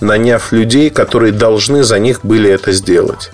наняв 0.01 0.53
людей, 0.53 0.91
которые 0.91 1.33
должны 1.33 1.83
за 1.83 1.99
них 1.99 2.21
были 2.23 2.51
это 2.51 2.73
сделать. 2.73 3.31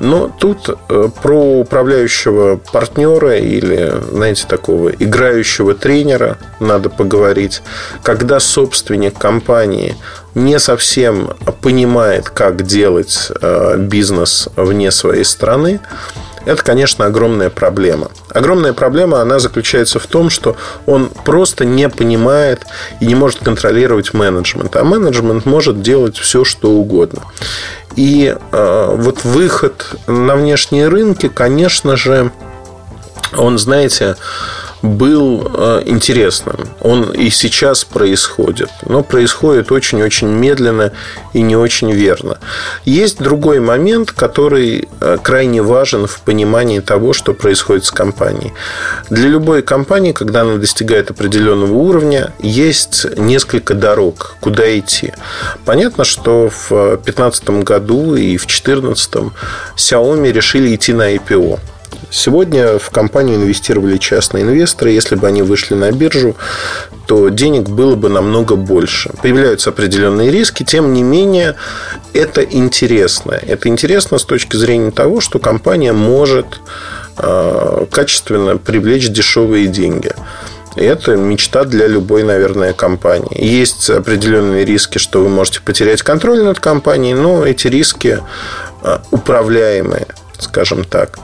Но 0.00 0.28
тут 0.28 0.68
э, 0.68 1.08
про 1.22 1.60
управляющего 1.60 2.56
партнера 2.72 3.36
или, 3.36 3.92
знаете, 4.10 4.46
такого 4.48 4.88
играющего 4.88 5.74
тренера 5.74 6.38
надо 6.58 6.88
поговорить. 6.88 7.62
Когда 8.02 8.40
собственник 8.40 9.18
компании 9.18 9.96
не 10.34 10.58
совсем 10.58 11.30
понимает, 11.60 12.30
как 12.30 12.62
делать 12.62 13.32
э, 13.40 13.76
бизнес 13.78 14.48
вне 14.56 14.90
своей 14.90 15.24
страны, 15.24 15.80
это, 16.46 16.62
конечно, 16.64 17.04
огромная 17.04 17.50
проблема. 17.50 18.10
Огромная 18.30 18.72
проблема, 18.72 19.20
она 19.20 19.38
заключается 19.38 19.98
в 19.98 20.06
том, 20.06 20.30
что 20.30 20.56
он 20.86 21.10
просто 21.24 21.64
не 21.64 21.88
понимает 21.88 22.64
и 23.00 23.06
не 23.06 23.14
может 23.14 23.40
контролировать 23.40 24.14
менеджмент. 24.14 24.74
А 24.76 24.84
менеджмент 24.84 25.44
может 25.44 25.82
делать 25.82 26.16
все, 26.16 26.44
что 26.44 26.70
угодно. 26.70 27.22
И 27.96 28.34
э, 28.52 28.94
вот 28.96 29.24
выход 29.24 29.94
на 30.06 30.34
внешние 30.36 30.88
рынки, 30.88 31.28
конечно 31.28 31.96
же, 31.96 32.32
он, 33.36 33.58
знаете, 33.58 34.16
был 34.82 35.50
э, 35.52 35.82
интересным. 35.86 36.68
Он 36.80 37.10
и 37.10 37.30
сейчас 37.30 37.84
происходит, 37.84 38.70
но 38.86 39.02
происходит 39.02 39.72
очень-очень 39.72 40.28
медленно 40.28 40.92
и 41.32 41.42
не 41.42 41.56
очень 41.56 41.92
верно. 41.92 42.38
Есть 42.84 43.18
другой 43.18 43.60
момент, 43.60 44.12
который 44.12 44.88
э, 45.00 45.18
крайне 45.22 45.62
важен 45.62 46.06
в 46.06 46.20
понимании 46.20 46.80
того, 46.80 47.12
что 47.12 47.34
происходит 47.34 47.84
с 47.84 47.90
компанией. 47.90 48.52
Для 49.10 49.28
любой 49.28 49.62
компании, 49.62 50.12
когда 50.12 50.42
она 50.42 50.56
достигает 50.56 51.10
определенного 51.10 51.74
уровня, 51.74 52.32
есть 52.38 53.06
несколько 53.16 53.74
дорог, 53.74 54.36
куда 54.40 54.78
идти. 54.78 55.12
Понятно, 55.64 56.04
что 56.04 56.48
в 56.48 56.68
2015 56.70 57.50
году 57.64 58.14
и 58.14 58.36
в 58.36 58.46
2014 58.46 59.32
Xiaomi 59.76 60.32
решили 60.32 60.74
идти 60.74 60.92
на 60.92 61.14
IPO. 61.14 61.58
Сегодня 62.10 62.78
в 62.78 62.90
компанию 62.90 63.36
инвестировали 63.36 63.96
частные 63.96 64.42
инвесторы. 64.42 64.90
Если 64.90 65.14
бы 65.14 65.28
они 65.28 65.42
вышли 65.42 65.74
на 65.74 65.92
биржу, 65.92 66.36
то 67.06 67.28
денег 67.28 67.68
было 67.68 67.94
бы 67.94 68.08
намного 68.08 68.56
больше. 68.56 69.10
Появляются 69.22 69.70
определенные 69.70 70.30
риски, 70.30 70.64
тем 70.64 70.92
не 70.92 71.02
менее, 71.02 71.54
это 72.12 72.42
интересно. 72.42 73.32
Это 73.32 73.68
интересно 73.68 74.18
с 74.18 74.24
точки 74.24 74.56
зрения 74.56 74.90
того, 74.90 75.20
что 75.20 75.38
компания 75.38 75.92
может 75.92 76.60
э, 77.16 77.86
качественно 77.90 78.56
привлечь 78.56 79.08
дешевые 79.08 79.68
деньги. 79.68 80.12
Это 80.76 81.16
мечта 81.16 81.64
для 81.64 81.86
любой, 81.86 82.22
наверное, 82.22 82.72
компании. 82.72 83.44
Есть 83.44 83.90
определенные 83.90 84.64
риски, 84.64 84.98
что 84.98 85.20
вы 85.20 85.28
можете 85.28 85.60
потерять 85.60 86.02
контроль 86.02 86.42
над 86.42 86.60
компанией, 86.60 87.14
но 87.14 87.44
эти 87.44 87.66
риски 87.66 88.20
э, 88.82 88.98
управляемые, 89.10 90.06
скажем 90.38 90.84
так. 90.84 91.18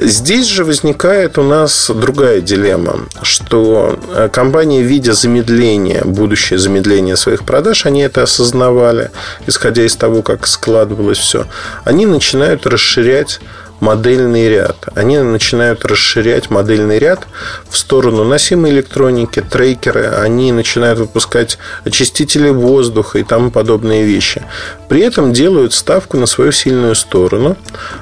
Здесь 0.00 0.46
же 0.46 0.64
возникает 0.64 1.38
у 1.38 1.42
нас 1.42 1.90
другая 1.92 2.40
дилемма, 2.40 3.00
что 3.22 3.98
э, 4.14 4.28
компании, 4.28 4.80
видя 4.80 5.12
замедление, 5.12 6.02
будущее 6.04 6.60
замедление 6.60 7.16
своих 7.16 7.44
продаж, 7.44 7.84
они 7.84 8.02
это 8.02 8.22
осознавали, 8.22 9.10
исходя 9.48 9.84
из 9.84 9.96
того, 9.96 10.22
как 10.22 10.46
складывалось 10.46 11.18
все, 11.18 11.46
они 11.84 12.06
начинают 12.06 12.64
расширять 12.64 13.40
модельный 13.80 14.48
ряд. 14.48 14.88
Они 14.94 15.18
начинают 15.18 15.84
расширять 15.84 16.50
модельный 16.50 16.98
ряд 16.98 17.26
в 17.68 17.76
сторону 17.76 18.24
носимой 18.24 18.70
электроники, 18.70 19.40
трекеры. 19.40 20.06
Они 20.06 20.52
начинают 20.52 20.98
выпускать 20.98 21.58
очистители 21.84 22.50
воздуха 22.50 23.18
и 23.18 23.24
тому 23.24 23.50
подобные 23.50 24.04
вещи. 24.04 24.42
При 24.88 25.00
этом 25.00 25.32
делают 25.32 25.72
ставку 25.72 26.16
на 26.16 26.26
свою 26.26 26.52
сильную 26.52 26.94
сторону, 26.94 27.56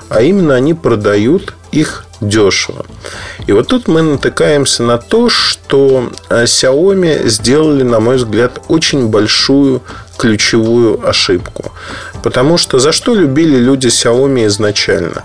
а 0.09 0.23
именно 0.23 0.55
они 0.55 0.75
продают 0.75 1.55
их 1.77 2.05
дешево. 2.21 2.87
И 3.47 3.53
вот 3.53 3.69
тут 3.69 3.89
мы 3.89 4.03
натыкаемся 4.03 4.83
на 4.83 4.99
то, 4.99 5.29
что 5.29 6.11
э, 6.31 6.45
Xiaomi 6.45 7.29
сделали, 7.29 7.83
на 7.83 8.01
мой 8.01 8.17
взгляд, 8.17 8.61
очень 8.69 9.09
большую 9.09 9.83
ключевую 10.17 11.07
ошибку. 11.07 11.73
Потому 12.23 12.57
что 12.59 12.79
за 12.79 12.93
что 12.93 13.15
любили 13.15 13.59
люди 13.59 13.89
Xiaomi 13.89 14.47
изначально? 14.47 15.23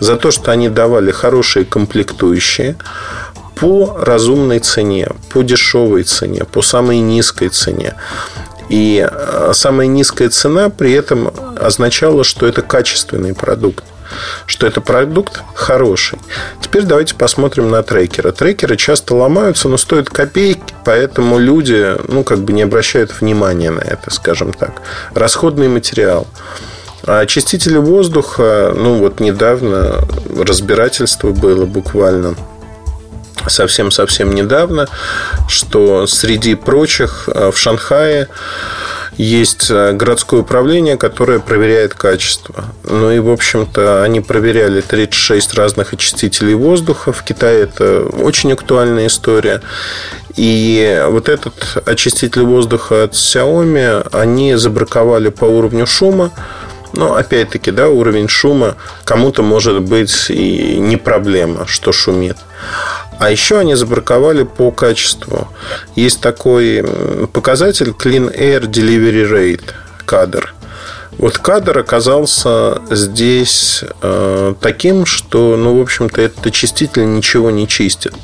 За 0.00 0.16
то, 0.16 0.30
что 0.30 0.52
они 0.52 0.68
давали 0.68 1.10
хорошие 1.10 1.64
комплектующие 1.64 2.76
по 3.56 3.98
разумной 4.00 4.60
цене, 4.60 5.08
по 5.30 5.42
дешевой 5.42 6.04
цене, 6.04 6.44
по 6.44 6.62
самой 6.62 7.00
низкой 7.00 7.48
цене. 7.48 7.94
И 8.68 9.04
э, 9.10 9.50
самая 9.54 9.88
низкая 9.88 10.28
цена 10.28 10.70
при 10.70 10.92
этом 10.92 11.32
означала, 11.60 12.22
что 12.22 12.46
это 12.46 12.62
качественный 12.62 13.34
продукт 13.34 13.82
что 14.46 14.66
это 14.66 14.80
продукт 14.80 15.42
хороший. 15.54 16.18
Теперь 16.60 16.82
давайте 16.82 17.14
посмотрим 17.14 17.70
на 17.70 17.82
трекеры. 17.82 18.32
Трекеры 18.32 18.76
часто 18.76 19.14
ломаются, 19.14 19.68
но 19.68 19.76
стоят 19.76 20.10
копейки, 20.10 20.74
поэтому 20.84 21.38
люди 21.38 21.96
ну, 22.08 22.24
как 22.24 22.40
бы 22.40 22.52
не 22.52 22.62
обращают 22.62 23.20
внимания 23.20 23.70
на 23.70 23.80
это, 23.80 24.10
скажем 24.10 24.52
так. 24.52 24.82
Расходный 25.14 25.68
материал. 25.68 26.26
А 27.04 27.20
очистители 27.20 27.78
воздуха, 27.78 28.72
ну 28.74 28.94
вот 28.98 29.20
недавно 29.20 30.00
разбирательство 30.36 31.30
было 31.30 31.64
буквально 31.64 32.34
совсем-совсем 33.46 34.34
недавно, 34.34 34.88
что 35.48 36.06
среди 36.06 36.54
прочих 36.54 37.28
э, 37.28 37.50
в 37.50 37.58
Шанхае 37.58 38.28
есть 39.18 39.70
э, 39.70 39.92
городское 39.92 40.40
управление, 40.40 40.96
которое 40.96 41.40
проверяет 41.40 41.92
качество. 41.92 42.64
Ну 42.84 43.10
и, 43.10 43.18
в 43.18 43.28
общем-то, 43.28 44.02
они 44.04 44.20
проверяли 44.20 44.80
36 44.80 45.54
разных 45.54 45.92
очистителей 45.92 46.54
воздуха. 46.54 47.12
В 47.12 47.22
Китае 47.24 47.64
это 47.64 48.02
очень 48.04 48.52
актуальная 48.52 49.08
история. 49.08 49.60
И 50.36 51.04
вот 51.08 51.28
этот 51.28 51.82
очиститель 51.84 52.42
воздуха 52.42 53.04
от 53.04 53.14
Xiaomi 53.14 54.08
они 54.12 54.54
забраковали 54.54 55.30
по 55.30 55.44
уровню 55.46 55.84
шума. 55.84 56.30
Но 56.92 57.14
опять-таки, 57.14 57.70
да, 57.70 57.88
уровень 57.88 58.28
шума 58.28 58.76
кому-то 59.04 59.42
может 59.42 59.82
быть 59.82 60.30
и 60.30 60.78
не 60.78 60.96
проблема, 60.96 61.66
что 61.66 61.92
шумит. 61.92 62.36
А 63.18 63.30
еще 63.30 63.58
они 63.58 63.74
забраковали 63.74 64.44
по 64.44 64.70
качеству. 64.70 65.48
Есть 65.96 66.20
такой 66.20 66.84
показатель 67.32 67.90
Clean 67.90 68.34
Air 68.34 68.62
Delivery 68.62 69.30
Rate, 69.30 69.72
кадр. 70.06 70.54
Вот 71.18 71.38
кадр 71.38 71.78
оказался 71.78 72.80
здесь 72.90 73.82
э, 74.02 74.54
таким, 74.60 75.04
что, 75.04 75.56
ну, 75.56 75.76
в 75.76 75.82
общем-то, 75.82 76.22
этот 76.22 76.46
очиститель 76.46 77.12
ничего 77.12 77.50
не 77.50 77.66
чистит. 77.66 78.14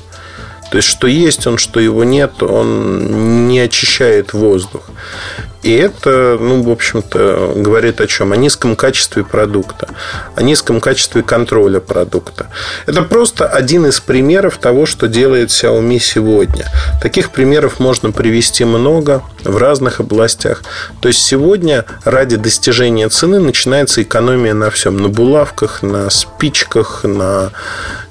То 0.71 0.77
есть, 0.77 0.89
что 0.89 1.09
есть 1.09 1.47
он, 1.49 1.59
что 1.59 1.81
его 1.81 2.05
нет, 2.05 2.41
он 2.43 3.49
не 3.49 3.59
очищает 3.59 4.33
воздух. 4.33 4.83
И 5.65 5.73
это, 5.73 6.37
ну, 6.39 6.63
в 6.63 6.71
общем-то, 6.71 7.55
говорит 7.57 7.99
о 8.03 8.07
чем? 8.07 8.33
О 8.33 8.37
низком 8.37 8.77
качестве 8.77 9.25
продукта, 9.25 9.89
о 10.37 10.43
низком 10.43 10.79
качестве 10.79 11.23
контроля 11.23 11.81
продукта. 11.81 12.49
Это 12.85 13.01
просто 13.01 13.47
один 13.47 13.87
из 13.87 13.99
примеров 13.99 14.59
того, 14.59 14.85
что 14.85 15.09
делает 15.09 15.49
Xiaomi 15.49 15.99
сегодня. 15.99 16.67
Таких 17.01 17.31
примеров 17.31 17.81
можно 17.81 18.13
привести 18.13 18.67
много 18.67 19.23
в 19.43 19.57
разных 19.57 20.01
областях. 20.01 20.63
То 21.01 21.09
есть 21.09 21.23
сегодня 21.23 21.87
ради 22.05 22.37
достижения 22.37 23.09
цены 23.09 23.41
начинается 23.41 24.03
экономия 24.03 24.53
на 24.53 24.69
всем. 24.69 24.99
На 24.99 25.09
булавках, 25.09 25.83
на 25.83 26.11
спичках, 26.11 27.05
на 27.05 27.53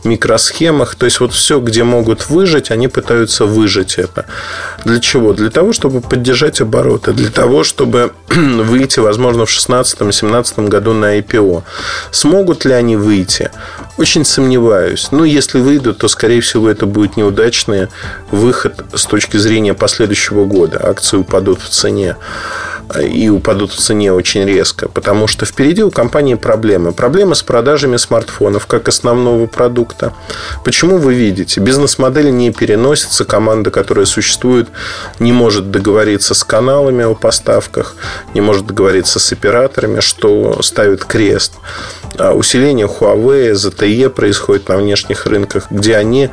микросхемах. 0.06 0.96
То 0.96 1.06
есть 1.06 1.20
вот 1.20 1.34
все, 1.34 1.60
где 1.60 1.84
могут 1.84 2.30
выжить, 2.30 2.72
они 2.72 2.88
пытаются 2.88 3.46
выжить 3.46 3.96
это. 3.98 4.26
Для 4.86 5.00
чего? 5.00 5.34
Для 5.34 5.50
того, 5.50 5.74
чтобы 5.74 6.02
поддержать 6.02 6.62
обороты. 6.62 7.14
Для 7.14 7.30
того, 7.30 7.64
чтобы 7.64 8.12
выйти, 8.30 9.00
возможно, 9.00 9.46
в 9.46 9.50
2016-2017 9.50 10.68
году 10.68 10.94
на 10.94 11.20
IPO. 11.20 11.64
Смогут 12.12 12.66
ли 12.66 12.74
они 12.74 12.96
выйти? 12.96 13.52
Очень 13.98 14.26
сомневаюсь. 14.26 15.10
Но 15.12 15.24
если 15.24 15.60
выйдут, 15.60 16.00
то, 16.00 16.08
скорее 16.08 16.42
всего, 16.42 16.70
это 16.70 16.86
будет 16.86 17.18
неудачный 17.18 17.88
выход 18.32 18.84
с 18.94 19.06
точки 19.06 19.38
зрения 19.38 19.74
последующего 19.74 20.46
года. 20.46 20.80
Акции 20.84 21.18
упадут 21.18 21.62
в 21.62 21.70
цене 21.70 22.16
и 23.02 23.30
упадут 23.30 23.72
в 23.72 23.78
цене 23.78 24.14
очень 24.14 24.46
резко, 24.46 24.88
потому 24.88 25.28
что 25.28 25.46
впереди 25.46 25.84
у 25.84 25.92
компании 25.92 26.36
проблемы. 26.36 26.92
Проблемы 26.92 27.36
с 27.36 27.44
продажами 27.44 27.98
смартфонов 27.98 28.68
как 28.68 28.88
основного 28.88 29.46
продукта. 29.48 30.14
Почему 30.64 30.98
вы 30.98 31.14
видите? 31.14 31.60
Бизнес-модель 31.60 32.32
не 32.32 32.52
переносится, 32.52 33.26
команда, 33.26 33.72
которая 33.72 34.06
существует, 34.06 34.70
не 35.20 35.32
может 35.32 35.72
договориться 35.72 36.34
с 36.34 36.44
каналами 36.44 37.04
о 37.04 37.16
поставках, 37.16 37.96
не 38.34 38.42
может 38.42 38.68
договориться 38.68 39.20
с 39.20 39.32
операторами, 39.32 40.00
что 40.00 40.62
ставит 40.62 41.06
крест. 41.06 41.54
А 42.18 42.34
усиление 42.34 42.88
Huawei, 42.88 43.54
ZTE 43.54 44.10
происходит 44.10 44.70
на 44.70 44.78
внешних 44.78 45.26
рынках, 45.26 45.68
где 45.72 45.96
они 45.96 46.30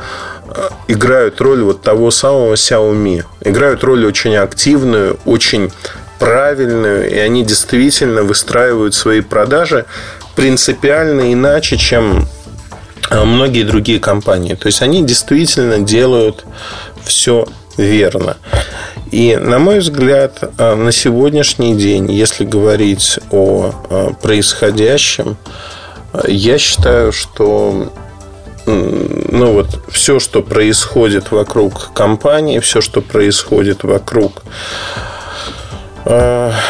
а, 0.49 0.71
играют 0.89 1.41
роль 1.41 1.63
вот 1.63 1.83
того 1.83 2.11
самого 2.11 2.55
Xiaomi. 2.55 3.25
Играют 3.43 3.85
роль 3.85 4.05
очень 4.05 4.37
активную, 4.37 5.19
очень 5.25 5.71
правильную, 6.21 7.11
и 7.11 7.19
они 7.19 7.45
действительно 7.45 8.23
выстраивают 8.23 8.95
свои 8.95 9.23
продажи 9.23 9.87
принципиально 10.37 11.33
иначе, 11.33 11.77
чем 11.77 12.29
а, 13.09 13.25
многие 13.25 13.65
другие 13.65 13.99
компании. 13.99 14.55
То 14.55 14.67
есть 14.67 14.83
они 14.83 15.03
действительно 15.05 15.81
делают 15.81 16.45
все 17.03 17.47
верно. 17.77 18.37
И, 19.11 19.37
на 19.37 19.59
мой 19.59 19.81
взгляд, 19.81 20.39
а, 20.59 20.77
на 20.77 20.93
сегодняшний 20.93 21.75
день, 21.75 22.13
если 22.13 22.45
говорить 22.45 23.19
о 23.31 23.73
а, 23.89 24.13
происходящем, 24.23 25.37
я 26.27 26.59
считаю, 26.59 27.13
что 27.13 27.93
ну 28.67 29.53
вот 29.53 29.81
все, 29.89 30.21
что 30.21 30.43
происходит 30.43 31.31
вокруг 31.31 31.93
компании, 31.95 32.59
все, 32.59 32.81
что 32.81 33.01
происходит 33.01 33.85
вокруг 33.85 34.43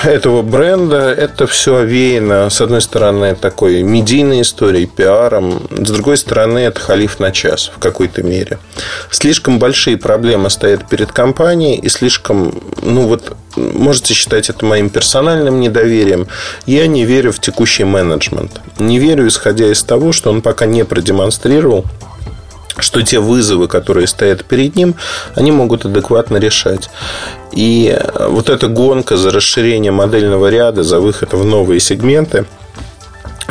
этого 0.04 0.42
бренда. 0.42 1.10
Это 1.12 1.46
все 1.46 1.76
овеяно, 1.76 2.50
с 2.50 2.60
одной 2.60 2.80
стороны, 2.80 3.34
такой 3.34 3.82
медийной 3.82 4.42
историей, 4.42 4.86
пиаром, 4.86 5.62
с 5.70 5.90
другой 5.90 6.16
стороны, 6.16 6.58
это 6.58 6.80
халиф 6.80 7.20
на 7.20 7.32
час 7.32 7.70
в 7.74 7.78
какой-то 7.78 8.22
мере. 8.22 8.58
Слишком 9.10 9.58
большие 9.58 9.96
проблемы 9.96 10.50
стоят 10.50 10.88
перед 10.88 11.12
компанией, 11.12 11.78
и 11.78 11.88
слишком, 11.88 12.54
ну 12.82 13.02
вот, 13.02 13.36
можете 13.56 14.14
считать 14.14 14.50
это 14.50 14.64
моим 14.64 14.90
персональным 14.90 15.60
недоверием. 15.60 16.28
Я 16.66 16.86
не 16.86 17.04
верю 17.04 17.32
в 17.32 17.40
текущий 17.40 17.84
менеджмент. 17.84 18.60
Не 18.78 18.98
верю, 18.98 19.26
исходя 19.26 19.70
из 19.70 19.82
того, 19.82 20.12
что 20.12 20.30
он 20.30 20.42
пока 20.42 20.66
не 20.66 20.84
продемонстрировал 20.84 21.84
что 22.82 23.02
те 23.02 23.18
вызовы, 23.18 23.68
которые 23.68 24.06
стоят 24.06 24.44
перед 24.44 24.76
ним, 24.76 24.94
они 25.34 25.52
могут 25.52 25.84
адекватно 25.84 26.36
решать. 26.38 26.90
И 27.52 27.98
вот 28.28 28.48
эта 28.48 28.68
гонка 28.68 29.16
за 29.16 29.30
расширение 29.30 29.92
модельного 29.92 30.50
ряда, 30.50 30.82
за 30.82 31.00
выход 31.00 31.32
в 31.32 31.44
новые 31.44 31.80
сегменты– 31.80 32.44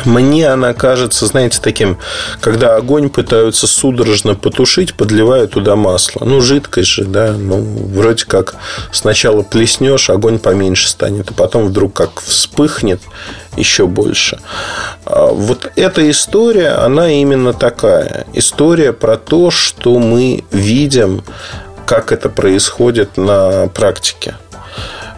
мне 0.04 0.48
она 0.48 0.74
кажется, 0.74 1.26
знаете, 1.26 1.58
таким, 1.62 1.98
когда 2.40 2.76
огонь 2.76 3.10
пытаются 3.10 3.66
судорожно 3.66 4.34
потушить, 4.34 4.94
подливая 4.94 5.46
туда 5.46 5.76
масло. 5.76 6.24
Ну, 6.24 6.40
жидкость 6.40 6.90
же, 6.90 7.04
да. 7.04 7.32
Ну, 7.32 7.60
вроде 7.60 8.24
как 8.24 8.56
сначала 8.92 9.42
плеснешь, 9.42 10.10
огонь 10.10 10.38
поменьше 10.38 10.88
станет, 10.88 11.30
а 11.30 11.34
потом 11.34 11.66
вдруг 11.66 11.92
как 11.92 12.20
вспыхнет 12.20 13.00
еще 13.56 13.86
больше. 13.86 14.38
А 15.04 15.26
вот 15.26 15.70
эта 15.76 16.08
история, 16.10 16.70
она 16.70 17.10
именно 17.10 17.52
такая. 17.52 18.26
История 18.32 18.92
про 18.92 19.16
то, 19.16 19.50
что 19.50 19.98
мы 19.98 20.44
видим, 20.50 21.22
как 21.86 22.12
это 22.12 22.28
происходит 22.28 23.16
на 23.16 23.68
практике. 23.68 24.36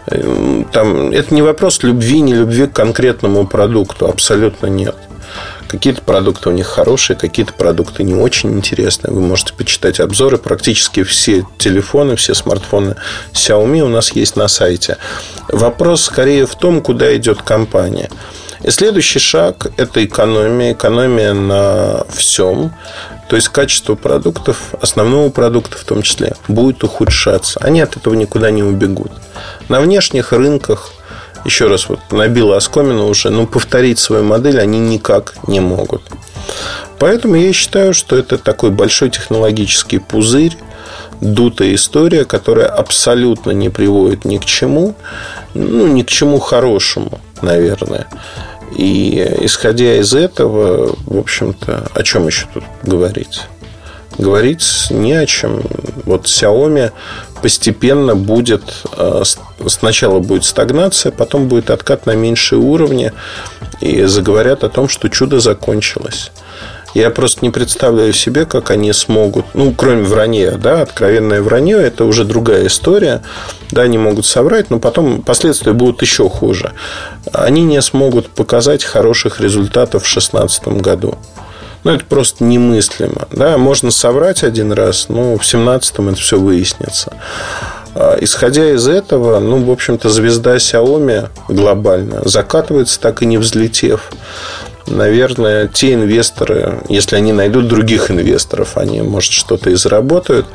Там, 0.05 1.11
это 1.11 1.33
не 1.33 1.41
вопрос 1.41 1.83
любви, 1.83 2.21
не 2.21 2.33
любви 2.33 2.67
к 2.67 2.73
конкретному 2.73 3.47
продукту. 3.47 4.07
Абсолютно 4.07 4.67
нет. 4.67 4.95
Какие-то 5.67 6.01
продукты 6.01 6.49
у 6.49 6.51
них 6.51 6.67
хорошие, 6.67 7.17
какие-то 7.17 7.53
продукты 7.53 8.03
не 8.03 8.13
очень 8.13 8.51
интересные. 8.51 9.11
Вы 9.11 9.21
можете 9.21 9.53
почитать 9.53 9.99
обзоры. 9.99 10.37
Практически 10.37 11.01
все 11.03 11.45
телефоны, 11.57 12.15
все 12.15 12.35
смартфоны 12.35 12.95
Xiaomi 13.31 13.81
у 13.81 13.87
нас 13.87 14.11
есть 14.11 14.35
на 14.35 14.47
сайте. 14.47 14.97
Вопрос 15.47 16.03
скорее 16.03 16.45
в 16.45 16.55
том, 16.55 16.81
куда 16.81 17.15
идет 17.15 17.41
компания. 17.41 18.09
И 18.63 18.69
следующий 18.69 19.19
шаг– 19.19 19.67
это 19.77 20.05
экономия. 20.05 20.73
Экономия 20.73 21.33
на 21.33 22.05
всем. 22.13 22.71
То 23.33 23.37
есть 23.37 23.49
качество 23.49 23.95
продуктов, 23.95 24.75
основного 24.79 25.31
продукта 25.31 25.75
в 25.79 25.83
том 25.85 26.03
числе, 26.03 26.35
будет 26.47 26.83
ухудшаться. 26.83 27.59
Они 27.63 27.81
от 27.81 27.97
этого 27.97 28.13
никуда 28.13 28.51
не 28.51 28.61
убегут. 28.61 29.11
На 29.69 29.81
внешних 29.81 30.33
рынках, 30.33 30.91
еще 31.43 31.65
раз 31.65 31.89
вот 31.89 31.99
набила 32.11 32.57
оскомину 32.57 33.07
уже, 33.07 33.31
ну, 33.31 33.47
повторить 33.47 33.97
свою 33.97 34.23
модель 34.23 34.61
они 34.61 34.77
никак 34.77 35.33
не 35.47 35.61
могут. 35.61 36.03
Поэтому 36.99 37.33
я 37.33 37.51
считаю, 37.53 37.95
что 37.95 38.15
это 38.15 38.37
такой 38.37 38.69
большой 38.69 39.09
технологический 39.09 39.97
пузырь, 39.97 40.55
дутая 41.19 41.73
история, 41.73 42.25
которая 42.25 42.67
абсолютно 42.67 43.49
не 43.49 43.69
приводит 43.69 44.25
ни 44.25 44.37
к 44.37 44.45
чему, 44.45 44.93
ну, 45.55 45.87
ни 45.87 46.03
к 46.03 46.07
чему 46.07 46.37
хорошему, 46.37 47.19
наверное. 47.41 48.05
И 48.75 49.37
исходя 49.41 49.95
из 49.97 50.13
этого, 50.13 50.95
в 51.05 51.17
общем-то, 51.17 51.91
о 51.93 52.03
чем 52.03 52.27
еще 52.27 52.47
тут 52.53 52.63
говорить? 52.83 53.41
Говорить 54.17 54.87
не 54.89 55.13
о 55.13 55.25
чем. 55.25 55.61
Вот 56.05 56.25
Xiaomi 56.25 56.91
постепенно 57.41 58.15
будет 58.15 58.63
э, 58.95 59.23
сначала 59.67 60.19
будет 60.19 60.45
стагнация, 60.45 61.11
потом 61.11 61.47
будет 61.47 61.69
откат 61.69 62.05
на 62.05 62.15
меньшие 62.15 62.59
уровни, 62.59 63.11
и 63.81 64.03
заговорят 64.03 64.63
о 64.63 64.69
том, 64.69 64.87
что 64.87 65.09
чудо 65.09 65.39
закончилось. 65.39 66.31
Я 66.93 67.09
просто 67.09 67.39
не 67.41 67.49
представляю 67.49 68.13
себе, 68.13 68.45
как 68.45 68.69
они 68.69 68.93
смогут, 68.93 69.45
ну, 69.53 69.73
кроме 69.75 70.03
вранья, 70.03 70.51
да, 70.51 70.81
откровенное 70.81 71.41
вранье, 71.41 71.77
это 71.77 72.05
уже 72.05 72.23
другая 72.23 72.67
история. 72.67 73.23
Да, 73.71 73.81
они 73.81 73.97
могут 73.97 74.27
соврать, 74.27 74.69
но 74.69 74.79
потом 74.79 75.23
последствия 75.23 75.73
будут 75.73 76.01
еще 76.03 76.29
хуже. 76.29 76.73
Они 77.31 77.63
не 77.63 77.81
смогут 77.81 78.29
показать 78.29 78.83
хороших 78.83 79.41
результатов 79.41 80.03
в 80.03 80.13
2016 80.13 80.67
году. 80.81 81.17
Ну, 81.83 81.91
это 81.91 82.05
просто 82.05 82.43
немыслимо. 82.43 83.27
Да, 83.31 83.57
можно 83.57 83.91
соврать 83.91 84.43
один 84.43 84.71
раз, 84.71 85.09
но 85.09 85.37
в 85.37 85.41
17-м 85.41 86.09
это 86.09 86.17
все 86.17 86.39
выяснится. 86.39 87.13
А, 87.95 88.17
исходя 88.21 88.71
из 88.71 88.87
этого, 88.87 89.39
ну, 89.39 89.63
в 89.63 89.71
общем-то, 89.71 90.09
звезда 90.09 90.57
Xiaomi 90.57 91.29
глобально 91.49 92.21
закатывается, 92.23 92.99
так 92.99 93.21
и 93.21 93.25
не 93.25 93.37
взлетев 93.37 94.11
наверное, 94.87 95.67
те 95.67 95.93
инвесторы, 95.93 96.79
если 96.89 97.15
они 97.15 97.33
найдут 97.33 97.67
других 97.67 98.11
инвесторов, 98.11 98.77
они, 98.77 99.01
может, 99.01 99.31
что-то 99.31 99.69
и 99.69 99.75
заработают. 99.75 100.45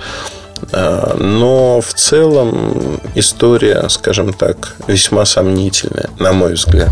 А, 0.73 1.17
но 1.17 1.81
в 1.81 1.95
целом 1.95 3.01
история, 3.15 3.89
скажем 3.89 4.33
так, 4.33 4.75
весьма 4.87 5.25
сомнительная, 5.25 6.11
на 6.19 6.33
мой 6.33 6.55
взгляд. 6.55 6.91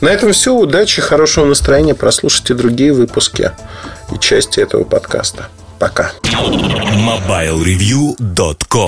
На 0.00 0.08
этом 0.08 0.32
все. 0.32 0.54
Удачи, 0.54 1.00
хорошего 1.00 1.46
настроения. 1.46 1.94
Прослушайте 1.94 2.54
другие 2.54 2.92
выпуски 2.92 3.52
и 4.12 4.18
части 4.18 4.58
этого 4.60 4.84
подкаста. 4.84 5.48
Пока. 5.78 6.12
MobileReview.com 6.22 8.82